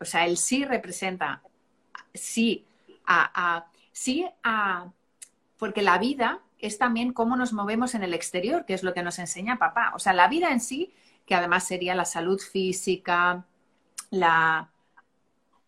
[0.00, 1.42] O sea, el sí representa
[2.12, 2.66] sí
[3.06, 4.90] a, sí a
[5.58, 9.02] porque la vida es también cómo nos movemos en el exterior, que es lo que
[9.02, 9.92] nos enseña papá.
[9.94, 10.92] O sea, la vida en sí,
[11.28, 13.44] que además sería la salud física,
[14.10, 14.70] la...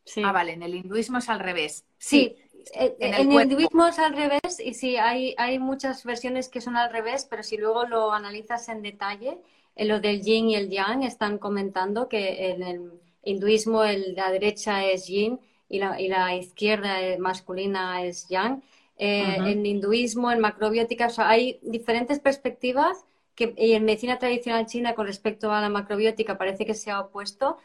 [0.05, 0.23] Sí.
[0.25, 1.85] Ah, vale, en el hinduismo es al revés.
[1.99, 2.35] sí
[2.75, 6.77] eh, en el, hinduismo es al revés y sí, hay, hay muchas versiones que son
[6.77, 9.38] al revés, pero si luego lo analizas en detalle,
[9.77, 12.92] en lo del yin y el yang están comentando que en el
[13.23, 18.62] hinduismo el, la derecha es yin y la, y la izquierda masculina es yang.
[18.96, 23.07] Eh, en hinduismo, en macrobiótica, hay diferentes perspectivas
[23.40, 27.00] que y en medicina tradicional china con respecto a la macrobiótica parece que se ha
[27.00, 27.57] opuesto,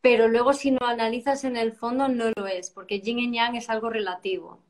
[0.00, 3.56] pero luego si lo analizas en el fondo no lo es, porque yin y yang
[3.56, 4.62] es algo relativo.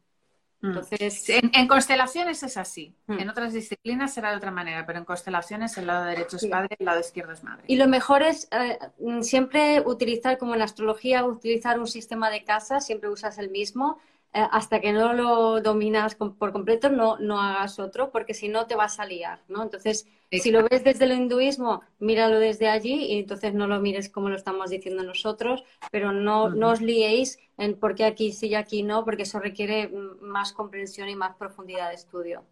[0.60, 0.66] Mm.
[0.66, 2.94] Entonces, en, constelaciones es así.
[3.06, 3.18] Mm.
[3.20, 6.76] En otras disciplinas será de otra manera, pero en constelaciones el lado derecho es padre
[6.78, 7.64] el lado izquierdo es madre.
[7.66, 8.78] Y lo mejor es eh,
[9.22, 13.98] siempre utilizar, como en astrología, utilizar un sistema de casa, siempre usas el mismo.
[14.34, 18.66] Eh, hasta que no lo dominas por completo, no, no hagas otro, porque si no
[18.66, 19.62] te vas a liar, ¿no?
[19.62, 24.10] Entonces, si lo ves desde el hinduismo, míralo desde allí y entonces no lo mires
[24.10, 28.48] como lo estamos diciendo nosotros, pero no, no os liéis en por qué aquí sí
[28.48, 29.88] y aquí no, porque eso requiere
[30.20, 32.44] más comprensión y más profundidad de estudio.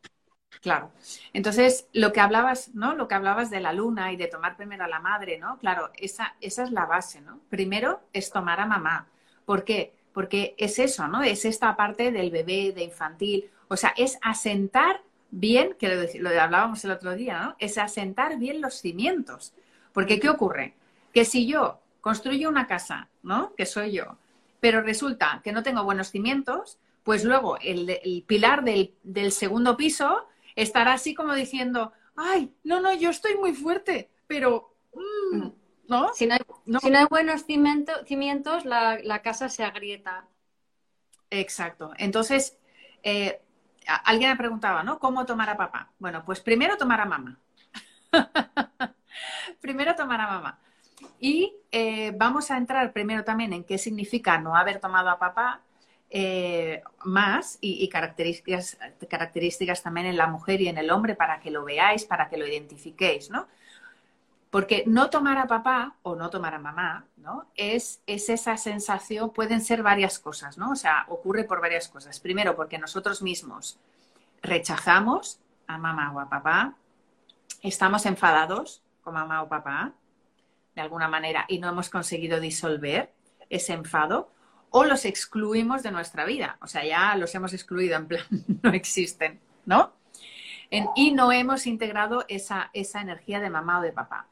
[0.63, 0.91] Claro.
[1.35, 2.95] Entonces, lo que hablabas, ¿no?
[2.95, 5.59] Lo que hablabas de la luna y de tomar primero a la madre, ¿no?
[5.59, 7.41] Claro, esa, esa es la base, ¿no?
[7.51, 9.09] Primero es tomar a mamá.
[9.45, 9.96] ¿Por qué?
[10.17, 11.23] Porque es eso, ¿no?
[11.23, 16.83] Es esta parte del bebé, de infantil, o sea, es asentar bien, que lo, hablábamos
[16.87, 17.57] el otro día, ¿no?
[17.59, 19.53] Es asentar bien los cimientos.
[19.93, 20.73] Porque, ¿qué ocurre?
[21.13, 23.55] Que si yo construyo una casa, ¿no?
[23.57, 24.17] Que soy yo,
[24.59, 30.95] pero resulta que no tengo buenos cimientos, pues luego el, pilar del, segundo piso estará
[30.95, 34.73] así como diciendo, ay, no, no, yo estoy muy fuerte, pero...
[34.95, 35.49] Mm,
[35.89, 36.13] ¿no?
[36.15, 40.27] Si no hay, buenos cimientos, la, casa se agrieta.
[41.31, 41.93] Exacto.
[41.99, 42.59] Entonces,
[43.03, 43.41] eh,
[44.05, 44.99] alguien me preguntaba, ¿no?
[44.99, 45.93] ¿Cómo tomar a papá?
[45.99, 47.39] Bueno, pues primero tomar a mamá.
[49.61, 50.59] primero tomar a mamá.
[51.21, 55.63] Y eh, vamos a entrar primero también en qué significa no haber tomado a papá
[56.11, 61.41] eh, más y, y, características, características también en la mujer y en el hombre para
[61.41, 63.49] que lo veáis, para que lo identifiquéis, ¿no?
[64.51, 67.51] Porque no tomar a papá o no tomar a mamá, ¿no?
[67.57, 70.71] Es, es, esa sensación, pueden ser varias cosas, ¿no?
[70.71, 72.21] O sea, ocurre por varias cosas.
[72.21, 73.79] Primero, porque nosotros mismos
[74.43, 76.77] rechazamos a mamá o a papá,
[77.63, 79.93] estamos enfadados con mamá o papá,
[80.75, 83.13] de alguna manera, y no hemos conseguido disolver
[83.49, 84.31] ese enfado,
[84.71, 86.59] o los excluimos de nuestra vida.
[86.61, 88.25] O sea, ya los hemos excluido, en plan,
[88.63, 89.93] no existen, ¿no?
[90.97, 94.27] y no hemos integrado esa, esa energía de mamá o de papá.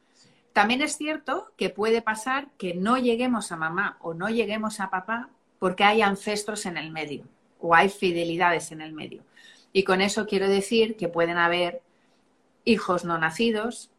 [0.55, 4.89] También es cierto que puede pasar que no lleguemos a mamá o no lleguemos a
[4.89, 5.27] papá
[5.59, 7.25] porque hay ancestros en el medio
[7.59, 9.21] o hay fidelidades en el medio.
[9.73, 11.81] Y con eso quiero decir que pueden haber
[12.63, 13.91] hijos no nacidos,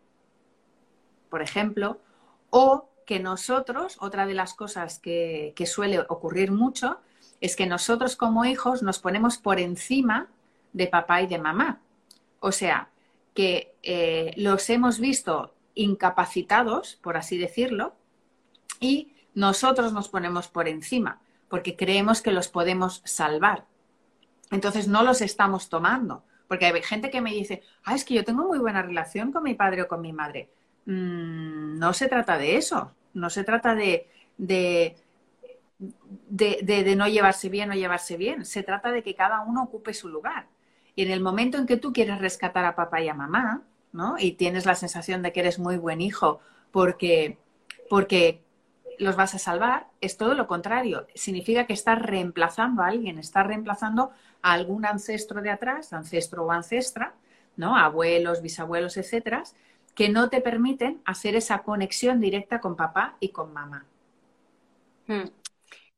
[1.29, 2.01] por ejemplo,
[2.49, 7.01] o que nosotros, otra de las cosas que, suele ocurrir mucho,
[7.43, 10.29] es que nosotros como hijos nos ponemos por encima
[10.73, 11.83] de papá y de mamá.
[12.41, 12.89] O sea,
[13.35, 17.95] que eh, los hemos visto incapacitados, por así decirlo,
[18.81, 23.67] y nosotros nos ponemos por encima, porque creemos que los podemos salvar.
[24.51, 28.25] Entonces no los estamos tomando, porque hay gente que me dice, ah, es que yo
[28.25, 30.51] tengo muy buena relación con mi padre o con mi madre.
[30.87, 34.09] Mm, no se trata de eso, no se trata de,
[34.39, 34.97] de,
[35.79, 39.93] de, de no llevarse bien o llevarse bien, se trata de que cada uno ocupe
[39.93, 40.47] su lugar.
[40.95, 43.63] Y en el momento en que tú quieres rescatar a papá y a mamá,
[43.97, 44.17] ¿no?
[44.19, 46.41] Y tienes la sensación de que eres muy buen hijo
[46.71, 47.39] porque,
[47.89, 48.43] porque
[48.99, 51.07] los vas a salvar, es todo lo contrario.
[51.15, 54.11] Significa que estás reemplazando a alguien, estás reemplazando
[54.43, 57.15] a algún ancestro de atrás, ancestro o ancestra,
[57.57, 57.77] ¿no?
[57.77, 59.43] Abuelos, bisabuelos, etcétera,
[59.95, 63.87] que no te permiten hacer esa conexión directa con papá y con mamá.
[65.07, 65.31] Hmm.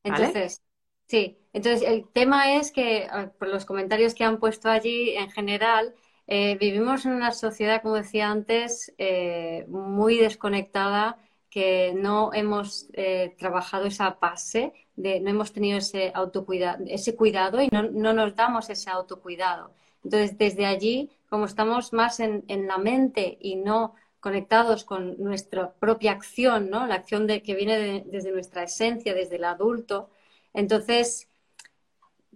[0.05, 0.63] Entonces,
[1.07, 5.95] sí, entonces el tema es que, por los comentarios que han puesto allí, en general,
[6.29, 11.19] eh, vivimos en una sociedad, como decía antes, eh, muy desconectada,
[11.51, 17.63] que no hemos eh, trabajado esa base, de, no hemos tenido ese autocuidado, ese cuidado
[17.63, 19.73] y no, no, nos damos ese autocuidado.
[20.05, 25.73] Entonces, desde allí, como estamos más en, en la mente y no conectados con nuestra
[25.75, 26.87] propia acción, ¿no?
[26.87, 30.11] La acción de, que viene desde nuestra esencia, desde el adulto.
[30.53, 31.28] Entonces,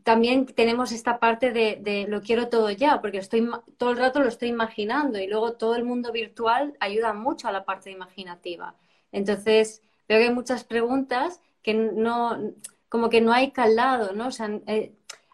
[0.05, 4.29] también tenemos esta parte de, lo quiero todo ya, porque estoy todo el rato lo
[4.29, 8.75] estoy imaginando y luego todo el mundo virtual ayuda mucho a la parte imaginativa.
[9.13, 12.53] Entonces, veo que hay muchas preguntas que no,
[12.89, 14.29] como que no hay calado, ¿no?
[14.29, 14.93] O sea, eh,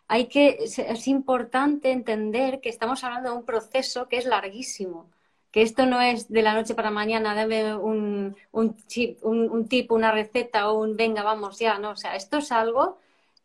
[0.08, 5.08] hay que, es importante entender que estamos hablando de un proceso que es larguísimo
[5.50, 9.22] que esto no es de la noche para mañana, dame un, un, chip,
[9.90, 12.98] una receta o un venga, vamos ya, no, o sea, esto es algo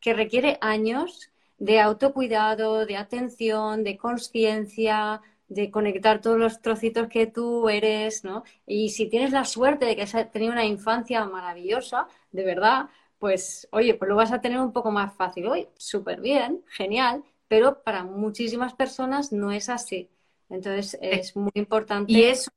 [0.03, 7.25] que requiere años de autocuidado, de atención, de conciencia, de conectar todos los trocitos que
[7.25, 8.43] tú eres, ¿no?
[8.67, 13.69] Y si tienes la suerte de que has tenido una infancia maravillosa, de verdad, pues
[13.71, 17.81] oye, pues lo vas a tener un poco más fácil hoy, súper bien, genial, pero
[17.81, 20.09] para muchísimas personas no es así.
[20.49, 22.11] Entonces es muy importante.
[22.11, 22.51] Y eso,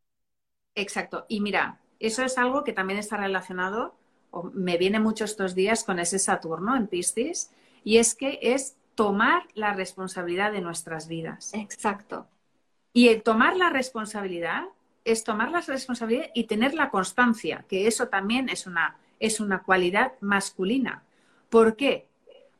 [0.74, 1.26] exacto.
[1.28, 3.94] Y mira, eso es algo que también está relacionado,
[4.36, 7.50] o me viene mucho estos días con ese Saturno en Piscis,
[7.84, 11.54] y es que es tomar la responsabilidad de nuestras vidas.
[11.54, 12.26] Exacto.
[12.92, 14.64] Y el tomar la responsabilidad
[15.04, 19.62] es tomar la responsabilidad y tener la constancia, que eso también es una, es una
[19.62, 21.02] cualidad masculina.
[21.48, 22.08] ¿Por qué?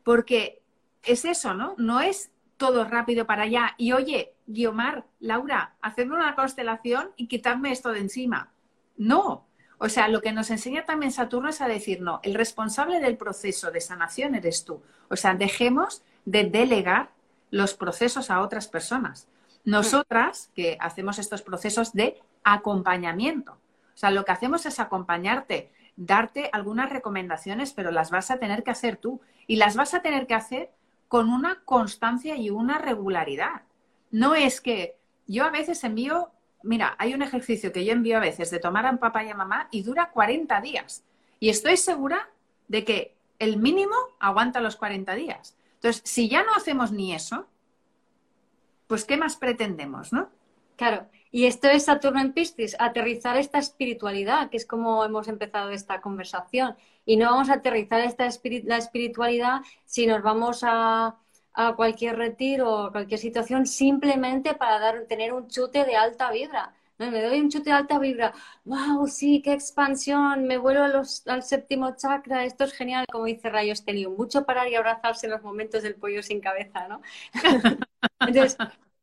[0.05, 0.63] Porque
[1.03, 1.75] es eso, ¿no?
[1.79, 3.75] No es todo rápido para allá.
[3.79, 8.53] Y oye, Guiomar, Laura, hacerme una constelación y quitarme esto de encima.
[8.97, 9.46] No.
[9.79, 13.17] O sea, lo que nos enseña también Saturno es a decir, no, el responsable del
[13.17, 14.83] proceso de sanación eres tú.
[15.09, 17.11] O sea, dejemos de delegar
[17.51, 19.29] los procesos a otras personas.
[19.65, 23.53] Nosotras, que hacemos estos procesos de acompañamiento.
[23.53, 28.63] O sea, lo que hacemos es acompañarte, darte algunas recomendaciones, pero las vas a tener
[28.63, 29.21] que hacer tú.
[29.47, 30.71] Y las vas a tener que hacer
[31.09, 33.63] con una constancia y una regularidad.
[34.11, 34.97] No es que
[35.27, 36.31] yo a veces envío,
[36.63, 39.35] mira, hay un ejercicio que yo envío a veces de tomar a papá y a
[39.35, 41.05] mamá y dura 40 días.
[41.41, 42.29] Y estoy segura
[42.69, 45.57] de que el mínimo aguanta los 40 días.
[45.75, 47.47] Entonces, si ya no hacemos ni eso,
[48.87, 50.31] pues ¿qué más pretendemos, no?
[50.77, 55.71] Claro, y esto es Saturno en Piscis, aterrizar esta espiritualidad, que es como hemos empezado
[55.71, 56.77] esta conversación.
[57.05, 58.29] Y no vamos a aterrizar esta
[58.65, 61.17] la espiritualidad si nos vamos a,
[61.77, 66.75] cualquier retiro o cualquier situación simplemente para dar, tener un chute de alta vibra.
[66.99, 67.11] ¿no?
[67.11, 68.33] Me doy un chute de alta vibra,
[68.65, 73.73] wow, sí, qué expansión, me vuelvo al séptimo chakra, esto es genial, como dice Rayo
[73.73, 77.01] Estelium, mucho parar y abrazarse en los momentos del pollo sin cabeza, ¿no?
[78.21, 78.57] Entonces,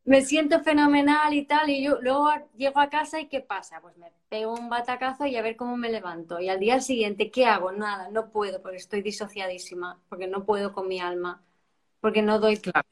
[0.05, 2.27] me siento fenomenal y tal, y yo luego
[2.57, 3.79] llego a casa y ¿qué pasa?
[3.81, 6.39] Pues me pego un batacazo y a ver cómo me levanto.
[6.41, 7.71] Y al día siguiente, ¿qué hago?
[7.71, 11.41] Nada, no puedo, porque estoy disociadísima, porque no puedo con mi alma,
[12.03, 12.57] porque no doy...
[12.57, 12.85] Claro.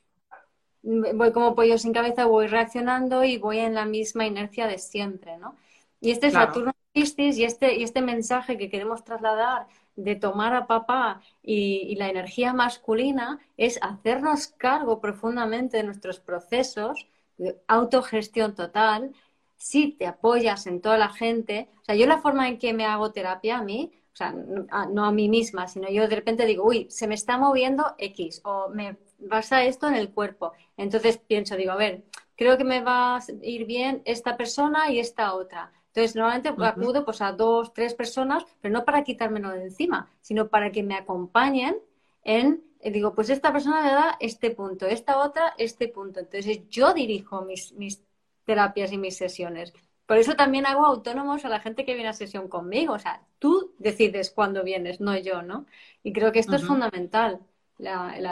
[0.83, 5.37] Voy como pollo sin cabeza, voy reaccionando y voy en la misma inercia de siempre,
[5.37, 5.57] ¿no?
[5.99, 10.53] Y este es Saturno Piscis y este, y este mensaje que queremos trasladar de tomar
[10.53, 17.05] a papá y, la energía masculina es hacernos cargo profundamente de nuestros procesos
[17.37, 19.13] de autogestión total.
[19.57, 22.85] Si te apoyas en toda la gente, o sea, yo la forma en que me
[22.85, 26.65] hago terapia a mí, o sea, no a mí misma, sino yo de repente digo,
[26.65, 28.97] uy, se me está moviendo X o me
[29.29, 30.53] pasa esto en el cuerpo.
[30.77, 32.03] Entonces pienso, digo, a ver,
[32.35, 35.71] creo que me va a ir bien esta persona y esta otra.
[35.93, 40.47] Entonces, normalmente acudo pues, a dos, tres personas, pero no para quitármelo de encima, sino
[40.47, 41.77] para que me acompañen
[42.23, 46.21] en, eh, digo, pues esta persona me da este punto, esta otra, este punto.
[46.21, 48.01] Entonces, yo dirijo mis, mis
[48.45, 49.73] terapias y mis sesiones.
[50.11, 52.95] Por eso también hago autónomos a la gente que viene a sesión conmigo.
[52.95, 55.67] O sea, tú decides cuándo vienes, no yo, ¿no?
[56.03, 57.39] Y creo que esto es fundamental,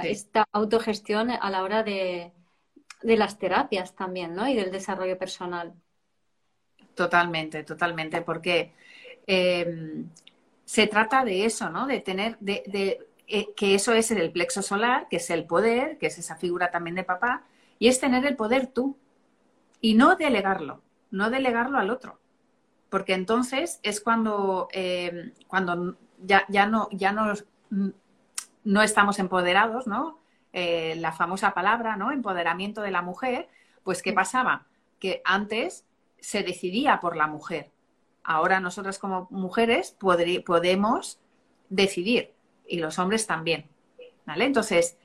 [0.03, 2.33] esta autogestión a la hora de,
[3.01, 4.45] de las terapias también, ¿no?
[4.45, 5.73] Y del desarrollo personal.
[6.95, 8.73] Totalmente, totalmente, porque
[9.25, 10.09] em,
[10.65, 11.87] se trata de eso, ¿no?
[11.87, 16.07] De tener, de, eh, que eso es el plexo solar, que es el poder, que
[16.07, 17.45] es esa figura también de papá,
[17.79, 18.97] y es tener el poder tú
[19.79, 20.81] y no delegarlo.
[21.11, 22.19] No delegarlo al otro.
[22.89, 27.33] Porque entonces es cuando, eh, cuando ya, ya, no, ya no,
[28.63, 30.19] no estamos empoderados, ¿no?
[30.51, 32.11] Eh, la famosa palabra, ¿no?
[32.11, 33.47] Empoderamiento de la mujer,
[33.83, 34.65] pues ¿qué pasaba?
[34.99, 35.85] Que antes
[36.19, 37.71] se decidía por la mujer.
[38.23, 41.19] Ahora nosotras como mujeres podemos
[41.69, 42.33] decidir
[42.67, 43.65] y los hombres también.
[44.25, 44.45] ¿Vale?
[44.45, 44.97] Entonces,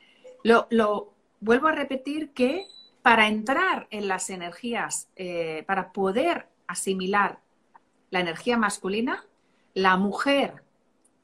[0.42, 2.66] lo, vuelvo a repetir que
[3.04, 7.40] para entrar en las energías, eh, para poder asimilar
[8.08, 9.26] la energía masculina,
[9.74, 10.62] la mujer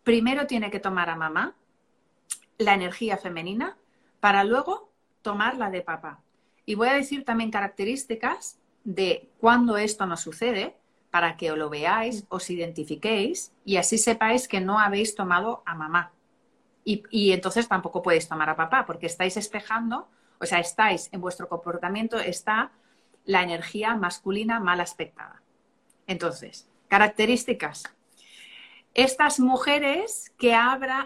[0.04, 1.56] primero tiene que tomar a mamá,
[2.58, 3.78] la energía femenina,
[4.20, 6.20] para luego tomar la de papá.
[6.66, 10.76] Y voy a decir también características de cuando esto nos sucede,
[11.10, 16.12] para que lo veáis, os identifiquéis y así sepáis que no habéis tomado a mamá.
[16.84, 20.08] Y, y entonces tampoco podéis tomar a papá, porque estáis espejando
[20.40, 22.72] o sea, estáis en vuestro comportamiento, está
[23.24, 25.42] la energía masculina mal aspectada.
[26.06, 27.84] Entonces, características.
[28.94, 30.58] Estas mujeres que,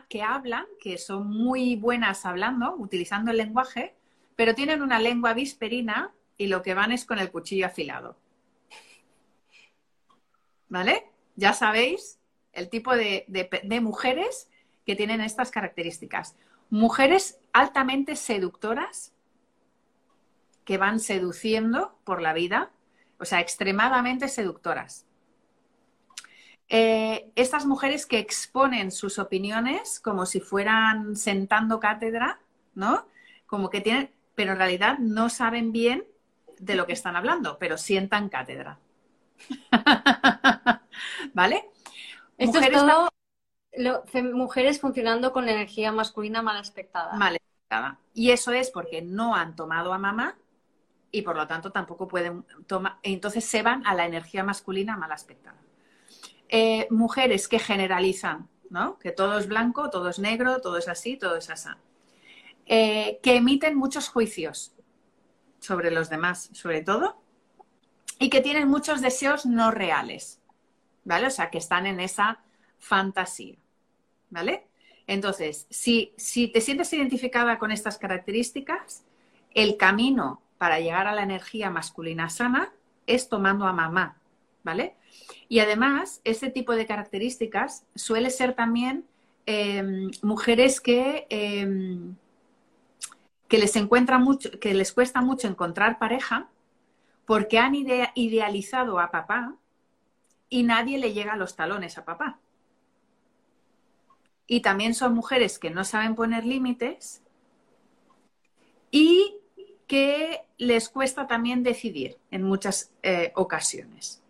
[0.08, 3.94] que hablan, que son muy buenas hablando, utilizando el lenguaje,
[4.36, 8.16] pero tienen una lengua visperina y lo que van es con el cuchillo afilado.
[10.68, 11.04] ¿Vale?
[11.36, 12.18] Ya sabéis
[12.52, 14.48] el tipo de mujeres
[14.86, 16.36] que tienen estas características.
[16.70, 19.13] Mujeres altamente seductoras,
[20.64, 22.70] que van seduciendo por la vida,
[23.18, 25.06] o sea, extremadamente seductoras.
[26.68, 32.40] Eh, estas mujeres que exponen sus opiniones como si fueran sentando cátedra,
[32.74, 33.06] ¿no?
[33.46, 36.04] Como que tienen, pero en realidad no saben bien
[36.58, 38.78] de lo que están hablando, pero sientan cátedra.
[41.34, 41.68] ¿Vale?
[42.38, 43.10] Esto es todo
[44.32, 47.14] mujeres funcionando con energía masculina mal aspectada.
[47.14, 47.98] Mal aspectada.
[48.14, 50.36] Y eso es porque no han tomado a mamá
[51.14, 55.12] y por lo tanto tampoco pueden tomar, entonces se van a la energía masculina mal
[55.12, 55.56] aspectada.
[56.48, 58.98] Eh, mujeres que generalizan, ¿no?
[58.98, 61.68] Que todo es blanco, todo es negro, todo es así, todo es así.
[62.66, 64.74] Eh, que emiten muchos juicios
[65.60, 67.22] sobre los demás, sobre todo,
[68.18, 70.40] y que tienen muchos deseos no reales,
[71.04, 71.28] ¿vale?
[71.28, 72.40] O sea, que están en esa
[72.78, 73.56] fantasía,
[74.30, 74.66] ¿vale?
[75.06, 79.04] Entonces, si, si te sientes identificada con estas características,
[79.54, 82.72] el camino para llegar a la energía masculina sana
[83.06, 84.16] es tomando a mamá,
[84.62, 84.96] ¿vale?
[85.48, 89.04] Y además, este tipo de características suele ser también
[89.46, 92.16] em, mujeres que, em,
[93.46, 96.48] que les encuentra mucho, que les cuesta mucho encontrar pareja
[97.26, 99.54] porque han idealizado a papá
[100.48, 102.38] y nadie le llega a los talones a papá.
[104.46, 107.22] Y también son mujeres que no saben poner límites
[108.90, 109.36] y
[109.86, 114.22] que les cuesta también decidir en muchas eh, ocasiones.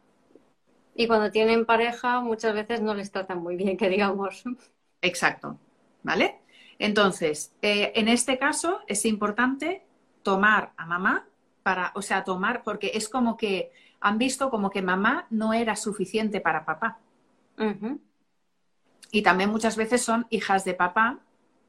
[0.95, 4.45] Y cuando tienen pareja, muchas veces no les tratan muy bien, que digamos.
[5.03, 5.59] Exacto,
[6.03, 6.41] ¿vale?
[6.79, 9.85] Entonces, eh, en este caso es importante
[10.23, 11.27] tomar a mamá
[11.63, 15.77] para, o sea, tomar, porque es como que han visto como que mamá no era
[15.77, 16.99] suficiente para papá.
[19.11, 21.21] Y también muchas veces son hijas de papá,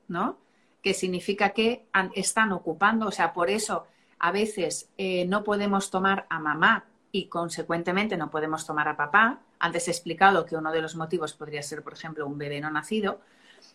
[0.08, 0.38] ¿no?
[0.86, 3.88] Que significa que están ocupando, o sea, por eso
[4.20, 9.40] a veces eh, no podemos tomar a mamá y consecuentemente no podemos tomar a papá.
[9.58, 12.70] Antes he explicado que uno de los motivos podría ser, por ejemplo, un bebé no
[12.70, 13.20] nacido,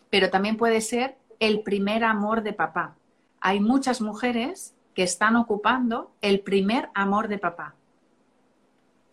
[0.09, 2.95] pero también puede ser el primer amor de papá.
[3.41, 7.75] Hay muchas mujeres que están ocupando el primer amor de papá.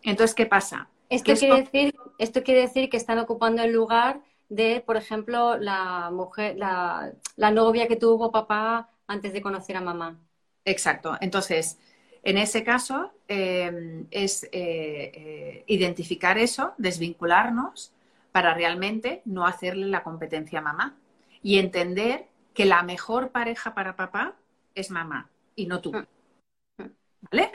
[0.03, 0.87] Entonces, ¿qué pasa?
[1.09, 6.09] Esto, quiere, decir, esto quiere decir que están ocupando el lugar de, por ejemplo, la
[6.11, 10.19] mujer, la, novia que tuvo papá antes de conocer a mamá.
[10.65, 11.17] Exacto.
[11.21, 11.79] Entonces,
[12.23, 17.93] en ese caso em, es eh, eh, identificar eso, desvincularnos
[18.31, 20.97] para realmente no hacerle la competencia a mamá
[21.41, 24.35] y entender que la mejor pareja para papá
[24.75, 25.93] es mamá y no tú.
[25.93, 26.83] Mm.
[27.31, 27.51] ¿Vale?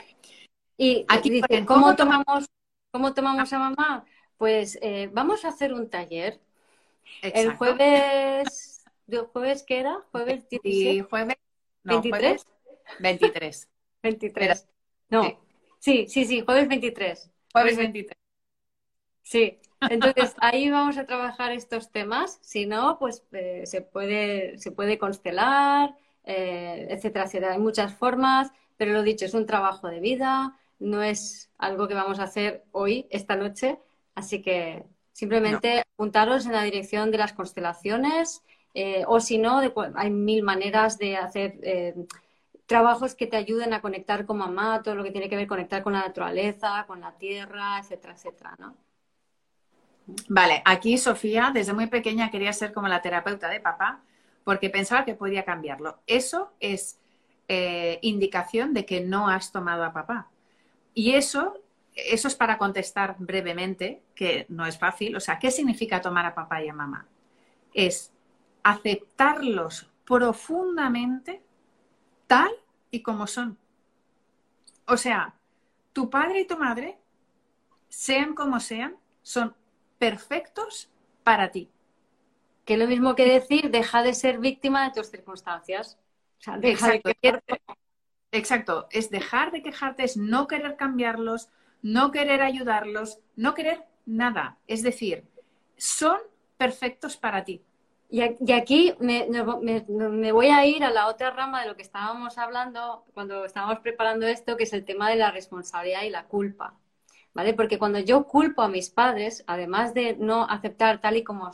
[0.77, 2.45] Y aquí, ¿cómo, tomamos,
[2.91, 4.05] ¿cómo tomamos a mamá?
[4.37, 6.41] Pues eh, vamos a hacer un taller
[7.21, 9.99] el jueves, ¿el jueves qué era?
[10.11, 10.91] ¿Jueves 17?
[10.91, 11.37] Sí, jueves,
[11.83, 12.45] no, 23.
[12.99, 13.69] 23.
[14.03, 14.67] 23.
[15.09, 15.23] No,
[15.79, 16.05] sí.
[16.07, 17.31] sí, sí, jueves 23.
[17.51, 18.17] Jueves 23.
[19.23, 22.39] Sí, entonces ahí vamos a trabajar estos temas.
[22.41, 27.53] Si no, pues eh, se, puede, se puede constelar, eh, etcétera, etcétera.
[27.53, 31.93] Hay muchas formas, pero lo dicho, es un trabajo de vida, no es algo que
[31.93, 33.79] vamos a hacer hoy, esta noche.
[34.13, 34.85] Así que
[35.15, 38.43] Simplemente apuntaros en la dirección de las constelaciones
[38.73, 39.61] eh, o si no,
[39.95, 41.95] hay mil maneras de hacer, eh,
[42.65, 45.83] trabajos que te ayuden a conectar con mamá, todo lo que tiene que ver conectar
[45.83, 48.75] con la naturaleza, con la tierra, etcétera, etcétera, ¿no?
[50.27, 54.01] Vale, aquí Sofía desde muy pequeña quería ser como la terapeuta de papá
[54.43, 55.99] porque pensaba que podía cambiarlo.
[56.07, 56.99] Eso es
[57.47, 60.27] eh, indicación de que no has tomado a papá.
[60.93, 61.57] Y eso,
[61.95, 65.15] eso es para contestar brevemente, que no es fácil.
[65.15, 67.07] O sea, ¿qué significa tomar a papá y a mamá?
[67.73, 68.11] Es
[68.63, 71.41] aceptarlos profundamente
[72.27, 72.51] tal
[72.91, 73.57] y como son.
[74.87, 75.35] O sea,
[75.93, 76.99] tu padre y tu madre,
[77.87, 79.55] sean como sean, son
[79.97, 80.89] perfectos
[81.23, 81.69] para ti.
[82.65, 85.97] Que es lo mismo que decir, deja de ser víctima de tus circunstancias.
[86.61, 87.11] exacto,
[88.31, 91.49] exacto, es dejar de quejarte, es no querer cambiarlos,
[91.85, 94.57] no querer ayudarlos, no querer nada.
[94.65, 95.23] Es decir,
[95.77, 96.17] son
[96.57, 97.61] perfectos para ti.
[98.09, 98.21] Y,
[98.53, 103.45] aquí me, voy a ir a la otra rama de lo que estábamos hablando cuando
[103.45, 106.73] estábamos preparando esto, que es el tema de la responsabilidad y la culpa.
[107.35, 107.53] ¿vale?
[107.53, 111.51] Porque cuando yo culpo a mis padres, además de no aceptar tal y como,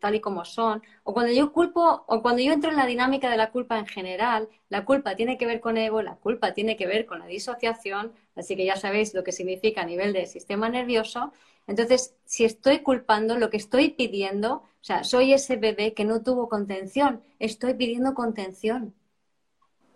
[0.00, 3.28] tal y como son, o cuando yo culpo, o cuando yo entro en la dinámica
[3.28, 6.76] de la culpa en general, la culpa tiene que ver con ego, la culpa tiene
[6.76, 10.26] que ver con la disociación, así que ya sabéis lo que significa a nivel del
[10.26, 11.32] sistema nervioso.
[11.66, 16.22] Entonces, si estoy culpando, lo que estoy pidiendo, o sea, soy ese bebé que no
[16.22, 18.94] tuvo contención, estoy pidiendo contención.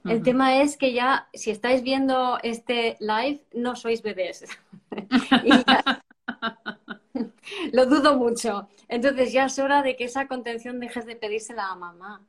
[0.04, 4.46] El tema es que ya, si estáis viendo este live, no sois bebés.
[7.72, 8.68] Lo dudo mucho.
[8.88, 12.26] Entonces ya es hora de que esa contención dejes de pedírsela a mamá.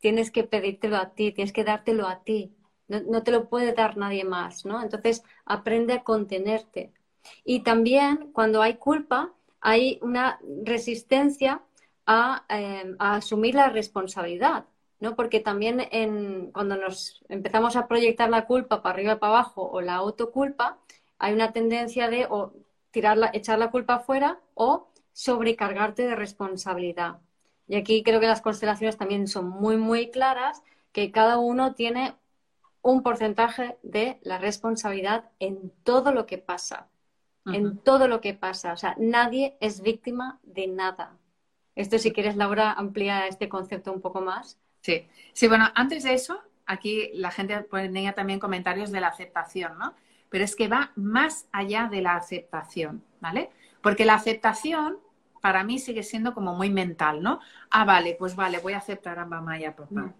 [0.00, 2.54] Tienes que pedírtelo a ti, tienes que dártelo a ti.
[2.88, 4.82] No, te lo puede dar nadie más, ¿no?
[4.82, 6.92] Entonces aprende a contenerte.
[7.44, 11.62] Y también cuando hay culpa, hay una resistencia
[12.06, 14.64] a eh, asumir la responsabilidad.
[15.00, 15.14] ¿no?
[15.14, 19.68] Porque también en, cuando nos empezamos a proyectar la culpa para arriba y para abajo
[19.70, 20.78] o la autoculpa,
[21.18, 22.52] hay una tendencia de o
[22.90, 27.18] tirarla, echar la culpa afuera o sobrecargarte de responsabilidad.
[27.66, 30.62] Y aquí creo que las constelaciones también son muy, muy claras,
[30.92, 32.14] que cada uno tiene
[32.88, 36.88] un porcentaje de la responsabilidad en todo lo que pasa.
[37.44, 38.72] En todo lo que pasa.
[38.72, 41.16] O sea, nadie es víctima de nada.
[41.74, 44.58] Esto, si quieres, Laura, amplía este concepto un poco más.
[44.80, 49.78] Sí, sí, bueno, antes de eso, aquí la gente ponía también comentarios de la aceptación,
[49.78, 49.94] ¿no?
[50.30, 53.50] Pero es que va más allá de la aceptación, ¿vale?
[53.82, 54.98] Porque la aceptación
[55.42, 57.40] para mí sigue siendo como muy mental, ¿no?
[57.70, 60.14] Ah, vale, pues vale, voy a aceptar a mamá y a papá.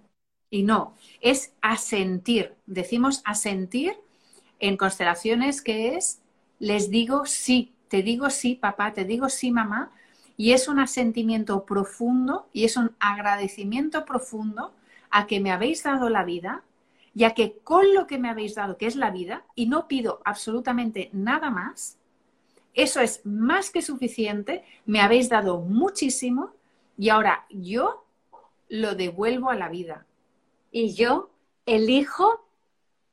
[0.51, 2.55] Y no, es asentir.
[2.67, 3.97] Decimos asentir
[4.59, 6.21] en constelaciones que es,
[6.59, 9.93] les digo sí, te digo sí, papá, te digo sí, mamá,
[10.37, 14.73] y es un asentimiento profundo y es un agradecimiento profundo
[15.11, 16.63] a que me habéis dado la vida,
[17.15, 20.21] ya que con lo que me habéis dado, que es la vida, y no pido
[20.25, 21.99] absolutamente nada más,
[22.75, 26.53] eso es más que suficiente, me habéis dado muchísimo
[26.97, 28.05] y ahora yo
[28.69, 30.07] lo devuelvo a la vida.
[30.71, 31.31] Y yo
[31.67, 32.49] elijo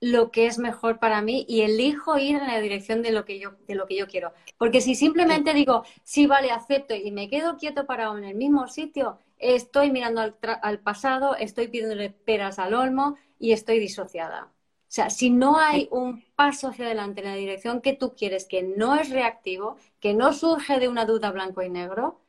[0.02, 3.40] lo que es mejor para mí y elijo ir en la dirección de lo que
[3.40, 4.34] yo, de lo que yo quiero.
[4.58, 8.68] Porque si simplemente digo, sí, vale, acepto y me quedo quieto parado en el mismo
[8.68, 14.44] sitio, estoy mirando al, pasado, estoy pidiéndole peras al olmo y estoy disociada.
[14.46, 18.46] O sea, si no hay un paso hacia adelante en la dirección que tú quieres,
[18.46, 22.22] que no es reactivo, que no surge de una duda blanco y negro,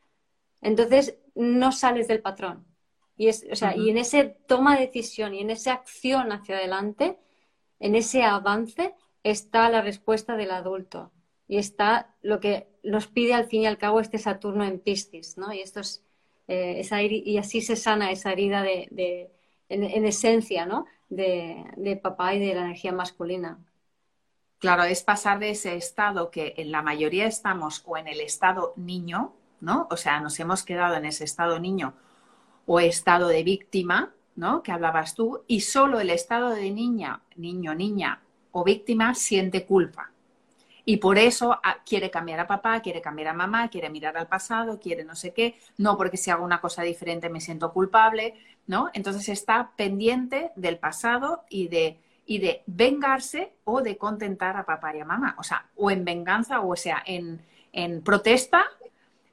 [0.62, 2.64] entonces no sales del patrón.
[3.16, 6.56] Y, es, o sea, y en ese toma de decisión y en esa acción hacia
[6.56, 7.18] adelante,
[7.80, 11.12] en ese avance está la respuesta del adulto
[11.48, 15.36] y está lo que nos pide al fin y al cabo este Saturno en Piscis,
[15.38, 15.52] ¿no?
[15.52, 16.04] Y esto es,
[16.48, 16.86] eh,
[17.24, 19.30] y así se sana esa herida de,
[19.68, 20.86] en, esencia, ¿no?
[21.08, 23.58] De, papá y de la energía masculina.
[24.58, 28.72] Claro, es pasar de ese estado que en la mayoría estamos o en el estado
[28.76, 29.86] niño, ¿no?
[29.90, 31.94] O sea, nos hemos quedado en ese estado niño
[32.66, 34.62] o estado de víctima, ¿no?
[34.62, 38.20] Que hablabas tú, y solo el estado de niña, niño, niña
[38.52, 40.10] o víctima siente culpa.
[40.88, 44.28] Y por eso ah, quiere cambiar a papá, quiere cambiar a mamá, quiere mirar al
[44.28, 48.34] pasado, quiere no sé qué, no porque si hago una cosa diferente me siento culpable,
[48.68, 48.90] ¿no?
[48.94, 54.94] Entonces está pendiente del pasado y de, y de vengarse o de contentar a papá
[54.96, 55.34] y a mamá.
[55.38, 57.42] O sea, o en venganza, o sea, en,
[57.72, 58.66] en protesta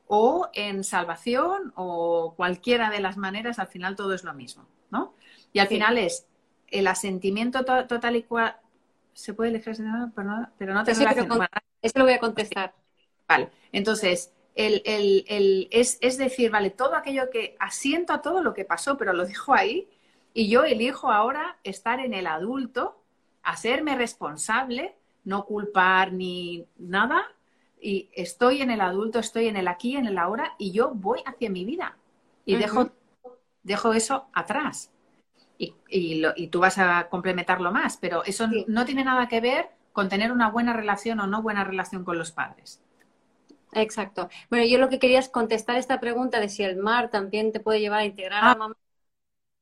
[0.08, 4.68] o en salvación o cualquiera de las maneras, al final todo es lo mismo.
[4.94, 5.16] ¿no?
[5.52, 6.28] Y al final es
[6.68, 8.56] el asentimiento total y cual.
[9.14, 9.76] ¿Se puede elegir
[10.16, 11.04] pero no, pero no te eso,
[11.84, 12.74] eso lo voy a contestar.
[13.28, 18.42] Vale, entonces, el, el, el, es, es, decir, vale, todo aquello que asiento a todo
[18.42, 19.88] lo que pasó, pero lo dejo ahí
[20.34, 23.04] Y yo elijo ahora estar en el adulto,
[23.44, 27.24] hacerme responsable, no culpar ni nada,
[27.84, 31.20] y estoy en el adulto, estoy en el aquí, en el ahora, y yo voy
[31.26, 31.98] hacia mi vida.
[32.46, 32.92] Y dejo,
[33.62, 34.90] dejo eso atrás.
[35.58, 40.10] Y, y, tú vas a complementarlo más, pero eso no tiene nada que ver con
[40.10, 42.82] tener una buena relación o no buena relación con los padres.
[43.74, 44.30] Exacto.
[44.50, 47.60] Bueno, yo lo que quería es contestar esta pregunta de si el mar también te
[47.60, 48.56] puede llevar a integrar a ah.
[48.56, 48.78] mamá.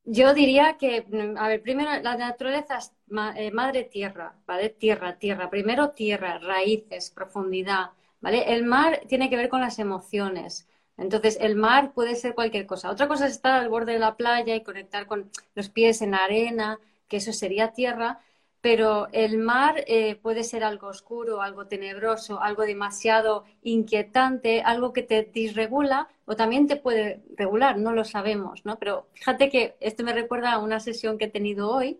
[0.04, 1.06] Yo diría que,
[1.38, 2.92] a ver, primero la naturaleza es
[3.36, 4.70] eh, madre tierra, ¿vale?
[4.70, 5.48] Tierra, tierra.
[5.48, 7.90] Primero tierra, raíces, profundidad,
[8.22, 8.54] ¿vale?
[8.54, 10.66] El mar tiene que ver con las emociones.
[10.96, 12.90] Entonces, el mar puede ser cualquier cosa.
[12.90, 16.14] Otra cosa es estar al borde de la playa y conectar con los pies en
[16.14, 18.20] arena, que eso sería tierra
[18.62, 25.02] pero el mar eh, puede ser algo oscuro, algo tenebroso, algo demasiado inquietante, algo que
[25.02, 28.78] te disregula o también te puede regular, no lo sabemos, ¿no?
[28.78, 31.98] Pero fíjate que esto me recuerda a una sesión que he tenido hoy,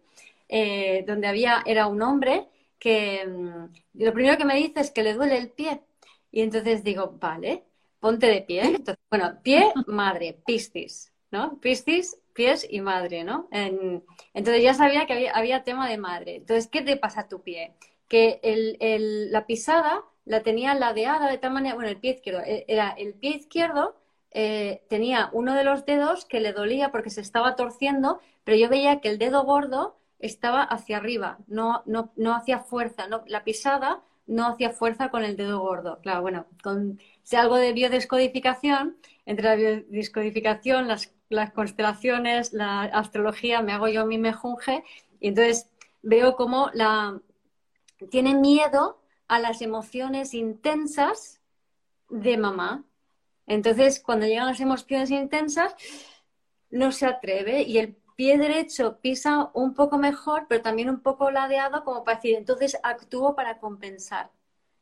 [0.48, 2.46] eh, donde había, era un hombre
[2.78, 5.82] que mm, lo primero que me dice es que le duele el pie.
[6.32, 7.64] Y entonces digo, vale,
[8.00, 8.62] ponte de pie.
[8.64, 11.60] Entonces, bueno, pie, madre, piscis, ¿no?
[11.60, 13.48] Piscis pies y madre, ¿no?
[13.50, 16.36] entonces ya sabía que había, tema de madre.
[16.36, 17.74] Entonces, ¿qué te pasa a tu pie?
[18.08, 18.40] Que
[19.30, 23.14] la pisada la tenía ladeada de tal manera, bueno, el pie izquierdo, e, era el
[23.14, 23.96] pie izquierdo,
[24.30, 28.68] eh, tenía uno de los dedos que le dolía porque se estaba torciendo, pero yo
[28.68, 33.44] veía que el dedo gordo estaba hacia arriba, no, no, no hacía fuerza, no, la
[33.44, 35.98] pisada no hacía fuerza con el dedo gordo.
[36.02, 38.96] Claro, bueno, con si algo de biodescodificación,
[39.26, 44.84] entre la biodescodificación, las constelaciones, la astrología, me hago yo mi mejunje
[45.20, 45.70] y entonces
[46.02, 47.20] veo cómo la
[48.10, 51.40] tiene miedo a las emociones intensas
[52.10, 52.84] de mamá.
[53.46, 55.74] Entonces, cuando llegan las emociones intensas,
[56.70, 61.32] no se atreve y el pie derecho pisa un poco mejor, pero también un poco
[61.32, 64.30] ladeado, como para decir, entonces actúo para compensar.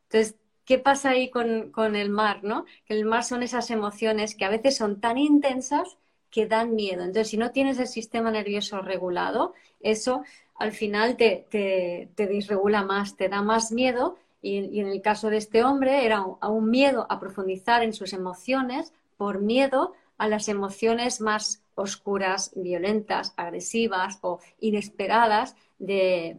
[0.02, 0.36] Entonces,
[0.66, 2.44] ¿qué pasa ahí con, con el mar?
[2.44, 2.66] ¿no?
[2.86, 5.96] El mar son esas emociones que a veces son tan intensas
[6.30, 7.00] que dan miedo.
[7.00, 10.22] Entonces, si no tienes el sistema nervioso regulado, eso
[10.56, 14.18] al final te, te, disregula más, te da más miedo.
[14.42, 18.12] Y, en el caso de este hombre era un, un miedo a profundizar en sus
[18.12, 26.36] emociones por miedo a las emociones más oscuras, violentas, agresivas o inesperadas de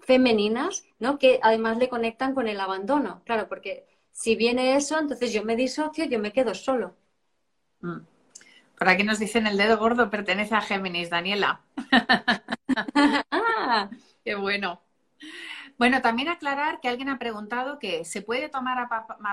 [0.00, 1.18] femeninas, ¿no?
[1.18, 3.22] Que además le conectan con el abandono.
[3.24, 6.96] Claro, porque si viene eso, entonces yo me disocio, yo me quedo solo.
[7.80, 7.98] Mm.
[8.78, 11.60] Por aquí nos dicen el dedo gordo pertenece a Géminis, Daniela.
[13.30, 13.90] ah,
[14.24, 14.80] qué bueno.
[15.80, 18.88] Bueno, también aclarar que alguien ha preguntado que ¿se puede tomar a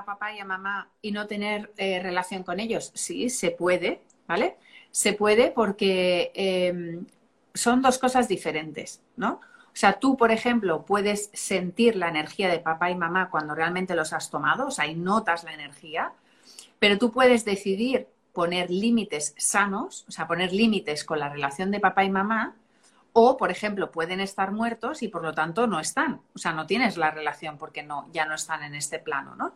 [0.06, 2.92] papá, y a mamá y no tener eh, relación con ellos?
[2.96, 4.56] Sí, se puede, ¿vale?
[4.92, 7.06] Se puede porque em,
[7.54, 9.42] son dos cosas diferentes, ¿no?
[9.78, 13.96] O sea, tú, por ejemplo, puedes sentir la energía de papá y mamá cuando realmente
[13.96, 16.14] los has tomado, o sea, y notas la energía,
[16.80, 21.80] pero tú puedes decidir poner límites sanos, o sea, poner límites con la relación de
[21.80, 22.56] papá y mamá,
[23.14, 26.22] o, por ejemplo, pueden estar muertos y por lo tanto no están.
[26.36, 29.54] O sea, no tienes la relación porque no, ya no están en este plano, ¿no?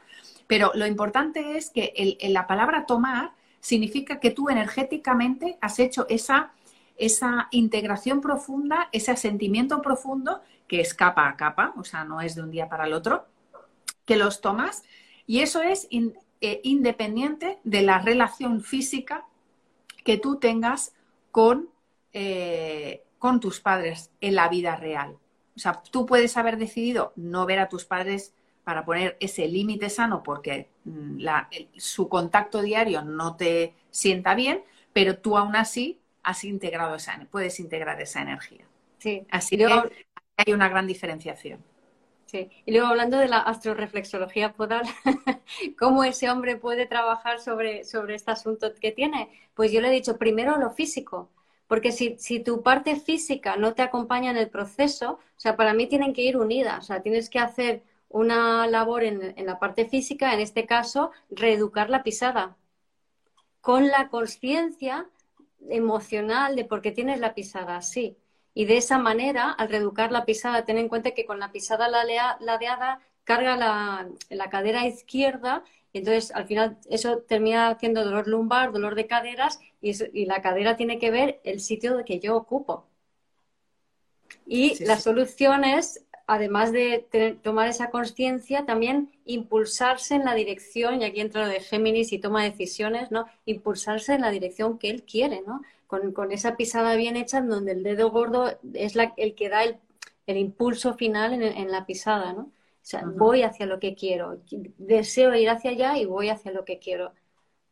[0.48, 6.52] Pero lo importante es que la palabra tomar significa que tú energéticamente has hecho esa,
[6.98, 12.36] esa integración profunda, ese sentimiento profundo que es capa a capa, o sea, no es
[12.36, 13.28] de un día para el otro,
[14.06, 14.84] que los tomas
[15.28, 19.26] y eso es eh, independiente de la relación física
[20.04, 20.94] que tú tengas
[21.32, 21.70] con,
[22.14, 25.18] eh, con tus padres en la vida real.
[25.56, 28.34] O sea, tú puedes haber decidido no ver a tus padres
[28.64, 31.26] para poner ese límite sano porque mm,
[31.78, 37.60] su contacto diario no te sienta bien, pero tú aún así has integrado esa, puedes
[37.60, 38.66] integrar esa energía.
[39.00, 39.26] Sí.
[39.32, 41.64] Así que hay una gran diferenciación.
[42.26, 42.50] Sí.
[42.66, 44.84] Y luego hablando de la astroreflexología podal,
[45.80, 49.30] ¿cómo ese hombre puede trabajar sobre, sobre este asunto que tiene?
[49.54, 51.30] Pues yo le he dicho primero lo físico,
[51.68, 55.74] porque si, si, tu parte física no te acompaña en el proceso, o sea, para
[55.74, 59.60] mí tienen que ir unidas, o sea, tienes que hacer una labor en, en la
[59.60, 62.58] parte física, en este caso, reeducar la pisada,
[63.62, 65.10] con la conciencia
[65.70, 68.18] emocional de por qué tienes la pisada así.
[68.54, 71.88] Y de esa manera, al reeducar la pisada, ten en cuenta que con la pisada
[71.90, 78.72] ladeada carga la, la cadera izquierda y entonces al final eso termina haciendo dolor lumbar,
[78.72, 82.88] dolor de caderas y, y la cadera tiene que ver el sitio que yo ocupo.
[84.46, 91.06] Y la solución es, además de tomar esa conciencia, también impulsarse en la dirección, y
[91.06, 93.26] aquí entra lo de Géminis y toma decisiones, ¿no?
[93.46, 95.62] Impulsarse en la dirección que él quiere, ¿no?
[96.14, 99.78] con, esa pisada bien hecha, donde el dedo gordo es la, el que da el,
[100.26, 102.44] impulso final en, la pisada, ¿no?
[102.44, 104.42] O sea, voy hacia lo que quiero,
[104.78, 107.14] deseo ir hacia allá y voy hacia lo que quiero,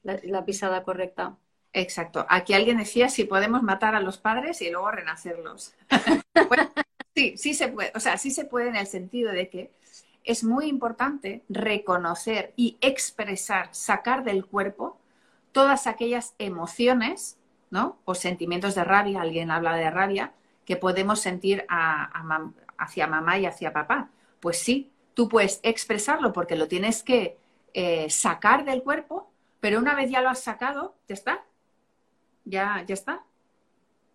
[0.03, 1.37] la, pisada correcta.
[1.71, 2.25] Exacto.
[2.27, 5.73] Aquí alguien decía si podemos matar a los padres y luego renacerlos.
[7.19, 7.91] sí, sí se puede.
[7.95, 9.71] O sea, sí se puede en el sentido de que
[10.23, 14.97] es muy importante reconocer y expresar, sacar del cuerpo
[15.51, 17.37] todas aquellas emociones,
[17.71, 17.97] ¿no?
[18.05, 20.33] O sentimientos de rabia, alguien habla de rabia,
[20.65, 24.09] que podemos sentir hacia mamá y hacia papá.
[24.39, 27.37] Pues sí, tú puedes expresarlo porque lo tienes que
[27.73, 31.43] eh, sacar del cuerpo, pero una vez ya lo has sacado, ya está.
[32.45, 33.23] Ya, ya está.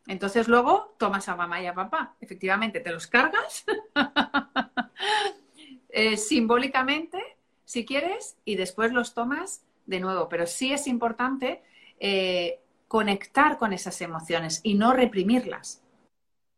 [0.07, 2.15] Entonces luego tomas a mamá y a papá.
[2.21, 3.65] Efectivamente, te los cargas
[5.89, 7.19] eh, simbólicamente,
[7.65, 10.29] si quieres, y después los tomas de nuevo.
[10.29, 11.63] Pero sí es importante
[11.99, 15.83] eh, conectar con esas emociones y no reprimirlas.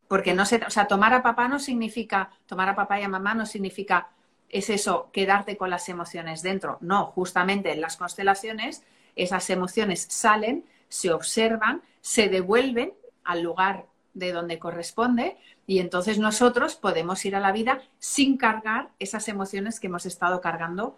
[0.09, 3.09] Porque no se, o sea, tomar a papá no significa, tomar a papá y a
[3.09, 4.09] mamá no significa,
[4.49, 6.78] es eso, quedarte con las emociones dentro.
[6.80, 8.82] No, justamente en las constelaciones
[9.16, 12.92] esas emociones salen, se observan, se devuelven
[13.27, 18.91] al lugar de donde corresponde y entonces nosotros podemos ir a la vida sin cargar
[18.99, 20.97] esas emociones que hemos estado cargando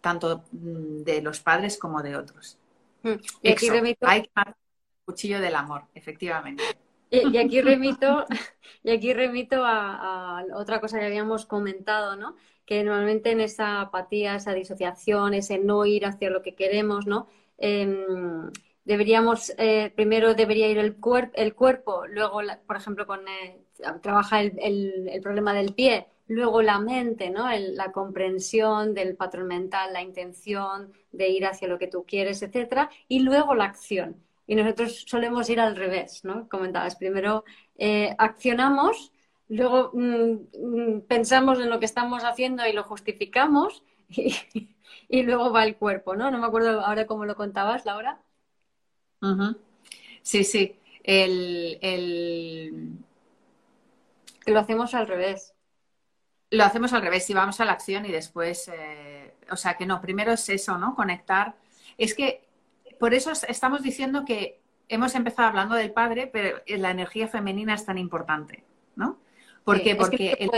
[0.00, 2.58] tanto mm, de los padres como de otros.
[3.02, 3.12] Mm.
[3.42, 4.06] Y aquí remito...
[4.06, 4.54] Hay que el
[5.04, 6.62] cuchillo del amor, efectivamente.
[7.10, 8.26] Y, aquí remito,
[8.82, 12.36] y aquí remito a, otra cosa que habíamos comentado, ¿no?
[12.66, 17.28] Que normalmente en esa apatía, esa disociación, ese no ir hacia lo que queremos, ¿no?
[17.56, 18.50] Em,
[18.88, 20.96] deberíamos, eh, primero debería ir el,
[21.34, 23.60] el cuerpo, luego, por ejemplo, con eh,
[24.00, 24.58] trabaja el,
[25.10, 27.50] el, problema del pie, luego la mente, ¿no?
[27.50, 32.88] la comprensión del patrón mental, la intención de ir hacia lo que tú quieres, etcétera,
[33.08, 34.16] y luego la acción.
[34.46, 36.48] Y nosotros solemos ir al revés, ¿no?
[36.48, 37.44] Comentabas, primero
[37.76, 39.12] eh, accionamos,
[39.50, 40.32] luego mm,
[40.62, 46.16] mm, pensamos en lo que estamos haciendo y lo justificamos, y, luego va el cuerpo,
[46.16, 46.30] ¿no?
[46.30, 48.22] No me acuerdo ahora cómo lo contabas, Laura.
[50.22, 50.76] Sí, sí.
[51.02, 52.98] El, el...
[54.46, 55.54] Lo hacemos al revés.
[56.50, 59.84] Lo hacemos al revés y vamos a la acción y después, eh, o sea que
[59.84, 60.94] no, primero es eso, ¿no?
[60.94, 61.56] Conectar.
[61.98, 62.48] Es que
[62.98, 67.84] por eso estamos diciendo que hemos empezado hablando del padre, pero la energía femenina es
[67.84, 68.64] tan importante,
[68.96, 69.18] ¿no?
[69.64, 69.94] ¿Por qué?
[69.94, 70.48] Porque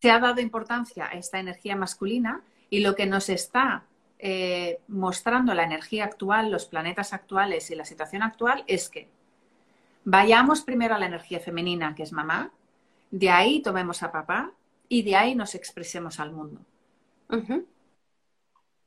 [0.00, 3.84] se ha dado importancia a esta energía masculina y lo que nos está
[4.22, 9.08] eh, mostrando la energía actual, los planetas actuales y la situación actual es que
[10.04, 12.52] vayamos primero a la energía femenina, que es mamá,
[13.10, 14.52] de ahí tomemos a papá
[14.88, 16.60] y de ahí nos expresemos al mundo.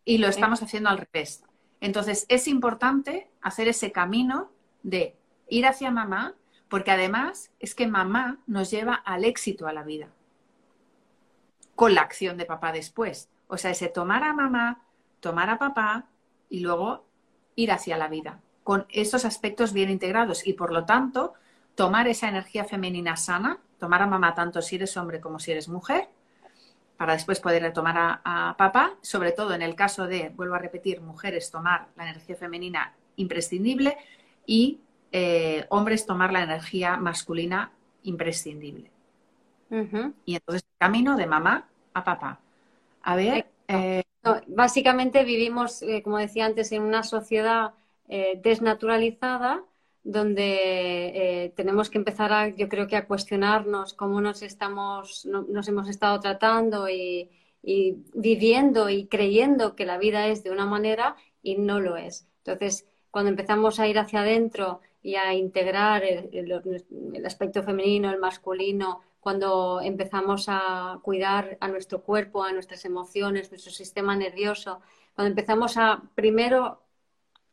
[0.06, 1.44] Y lo estamos haciendo al revés.
[1.80, 4.52] Entonces, es importante hacer ese camino
[4.84, 5.16] de
[5.50, 6.36] ir hacia mamá,
[6.70, 10.10] porque además es que mamá nos lleva al éxito a la vida,
[11.76, 13.30] con la acción de papá después.
[13.48, 14.83] O sea, ese tomar a mamá,
[15.24, 16.06] tomar a papá
[16.50, 17.06] y luego
[17.56, 21.34] ir hacia la vida, con esos aspectos bien integrados y por lo tanto
[21.76, 25.68] tomar esa energía femenina sana tomar a mamá tanto si eres hombre como si eres
[25.68, 26.08] mujer,
[26.96, 31.02] para después poder tomar a, papá, sobre todo en el caso de, vuelvo a repetir,
[31.02, 33.98] mujeres tomar la energía femenina imprescindible
[34.46, 34.80] y
[35.12, 37.72] eh, hombres tomar la energía masculina
[38.04, 38.90] imprescindible.
[40.26, 42.40] Y entonces camino de mamá a papá.
[43.02, 43.48] A ver.
[43.68, 44.04] Eh,
[44.48, 47.74] básicamente vivimos, eh, como decía antes, en una sociedad
[48.44, 49.64] desnaturalizada
[50.04, 55.68] donde eh, tenemos que empezar a, yo creo que a cuestionarnos cómo nos estamos, nos
[55.68, 57.30] hemos estado tratando y,
[58.14, 62.28] viviendo y creyendo que la vida es de una manera y no lo es.
[62.40, 69.02] Entonces, cuando empezamos a ir hacia adentro y a integrar el, aspecto femenino, el masculino,
[69.24, 74.82] cuando empezamos a cuidar a nuestro cuerpo, a nuestras emociones, nuestro sistema nervioso,
[75.16, 76.84] cuando empezamos a primero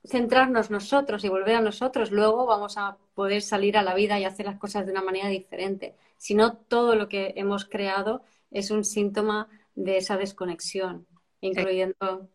[0.05, 4.25] centrarnos nosotros y volver a nosotros, luego vamos a poder salir a la vida y
[4.25, 5.95] hacer las cosas de una manera diferente.
[6.16, 11.07] Si no, todo lo que hemos creado es un síntoma de esa desconexión,
[11.41, 12.29] incluyendo.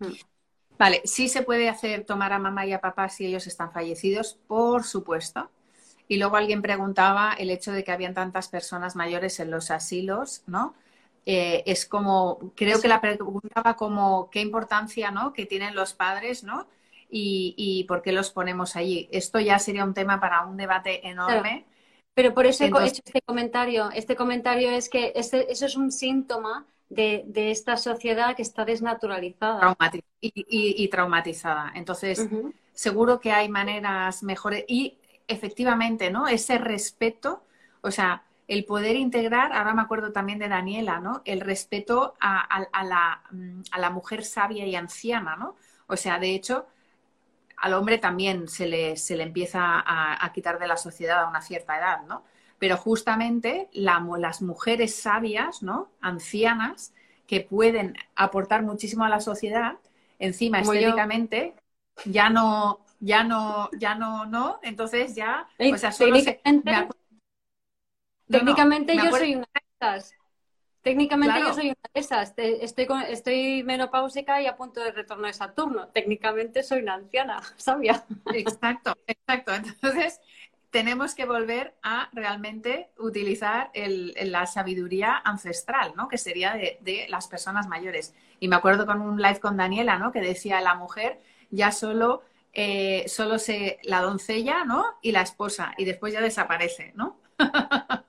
[0.00, 0.14] Hmm.
[0.76, 4.34] Vale, sí se puede hacer tomar a mamá y a papá si ellos están fallecidos,
[4.48, 5.48] por supuesto.
[6.08, 10.42] Y luego alguien preguntaba el hecho de que habían tantas personas mayores en los asilos,
[10.46, 10.74] ¿no?
[11.26, 15.32] Eh, es como, creo que la preguntaba como qué importancia, ¿no?
[15.32, 16.66] Que tienen los padres, ¿no?
[17.16, 19.08] y, por qué los ponemos allí.
[19.12, 21.64] Esto ya sería un tema para un debate enorme.
[22.14, 23.90] Pero por eso he hecho este comentario.
[23.92, 29.76] Este comentario es que este, eso es un síntoma de, esta sociedad que está desnaturalizada.
[30.20, 31.72] y, traumatizada.
[31.74, 32.28] Entonces,
[32.72, 34.64] seguro que hay maneras mejores.
[34.68, 34.98] Y
[35.28, 36.26] efectivamente, ¿no?
[36.28, 37.44] Ese respeto,
[37.80, 41.22] o sea, el poder integrar, ahora me acuerdo también de Daniela, ¿no?
[41.24, 43.22] El respeto a, la,
[43.70, 45.56] a la mujer sabia y anciana, ¿no?
[45.86, 46.66] O sea, de hecho,
[47.56, 51.40] al hombre también se le, se le empieza a, quitar de la sociedad a una
[51.40, 52.24] cierta edad, ¿no?
[52.58, 55.90] Pero justamente las mujeres sabias, ¿no?
[56.00, 56.92] Ancianas,
[57.26, 59.78] que pueden aportar muchísimo a la sociedad,
[60.18, 61.54] encima estéticamente,
[62.04, 66.16] ya no, ya no, ya no, no, entonces ya, o sea, solo
[68.28, 70.14] técnicamente, yo soy una de esas.
[70.80, 72.34] Técnicamente yo soy una de esas.
[72.36, 75.88] Estoy, estoy menopáusica y a punto de retorno de Saturno.
[75.88, 78.04] Técnicamente soy una anciana, sabia.
[78.32, 79.54] Exacto, exacto.
[79.54, 80.20] Entonces
[80.70, 86.08] tenemos que volver a realmente utilizar la sabiduría ancestral, ¿no?
[86.08, 88.14] Que sería de, las personas mayores.
[88.40, 90.10] Y me acuerdo con un live con Daniela, ¿no?
[90.10, 92.22] Que decía la mujer ya solo,
[92.54, 94.84] eh, solo se la doncella, ¿no?
[95.02, 95.74] Y la esposa.
[95.76, 97.18] Y después ya desaparece, ¿no?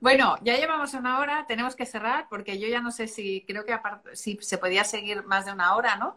[0.00, 3.64] Bueno, ya llevamos una hora, tenemos que cerrar porque yo ya no sé si creo
[3.64, 3.78] que
[4.14, 6.16] si se podía seguir más de una hora, ¿no?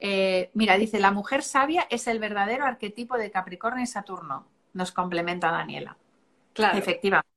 [0.00, 4.46] Eh, mira, dice, la mujer sabia es el verdadero arquetipo de Capricornio y Saturno.
[4.72, 5.96] Nos complementa Daniela.
[6.52, 6.78] Claro.
[6.78, 7.28] Efectivamente.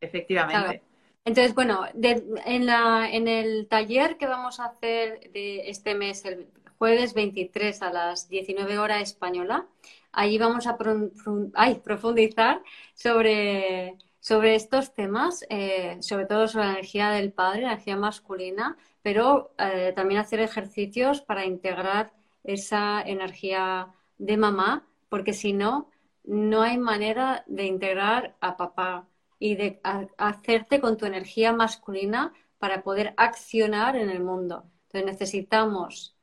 [0.00, 0.82] Efectivamente.
[1.24, 6.46] Entonces, bueno, en, la, en el taller que vamos a hacer de este mes, el
[6.78, 9.66] jueves 23 a las 19 horas española,
[10.12, 12.62] allí vamos a profundizar
[12.94, 13.96] sobre
[14.26, 19.54] sobre estos temas, eh, sobre todo sobre la energía del padre, la energía masculina, pero
[19.56, 22.12] eh, también hacer ejercicios para integrar
[22.42, 25.90] esa energía de mamá, porque si no,
[26.24, 29.06] no hay manera de integrar a papá
[29.38, 29.80] y de
[30.18, 34.64] hacerte con tu energía masculina para poder accionar en el mundo.
[34.86, 36.15] Entonces necesitamos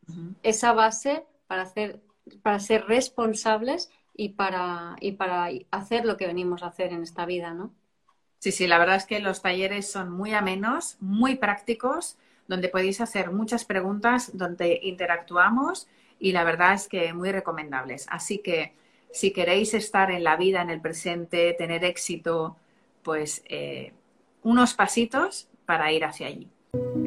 [0.43, 2.01] esa base para, hacer,
[2.41, 7.25] para ser responsables y para, y para hacer lo que venimos a hacer en esta
[7.25, 7.73] vida, ¿no?
[8.39, 12.99] Sí, sí, la verdad es que los talleres son muy amenos, muy prácticos, donde podéis
[12.99, 15.87] hacer muchas preguntas, donde interactuamos
[16.19, 18.05] y la verdad es que muy recomendables.
[18.09, 18.73] Así que
[19.11, 22.57] si queréis estar en la vida, en el presente, tener éxito,
[23.01, 23.93] pues eh,
[24.41, 26.49] unos pasitos para ir hacia allí.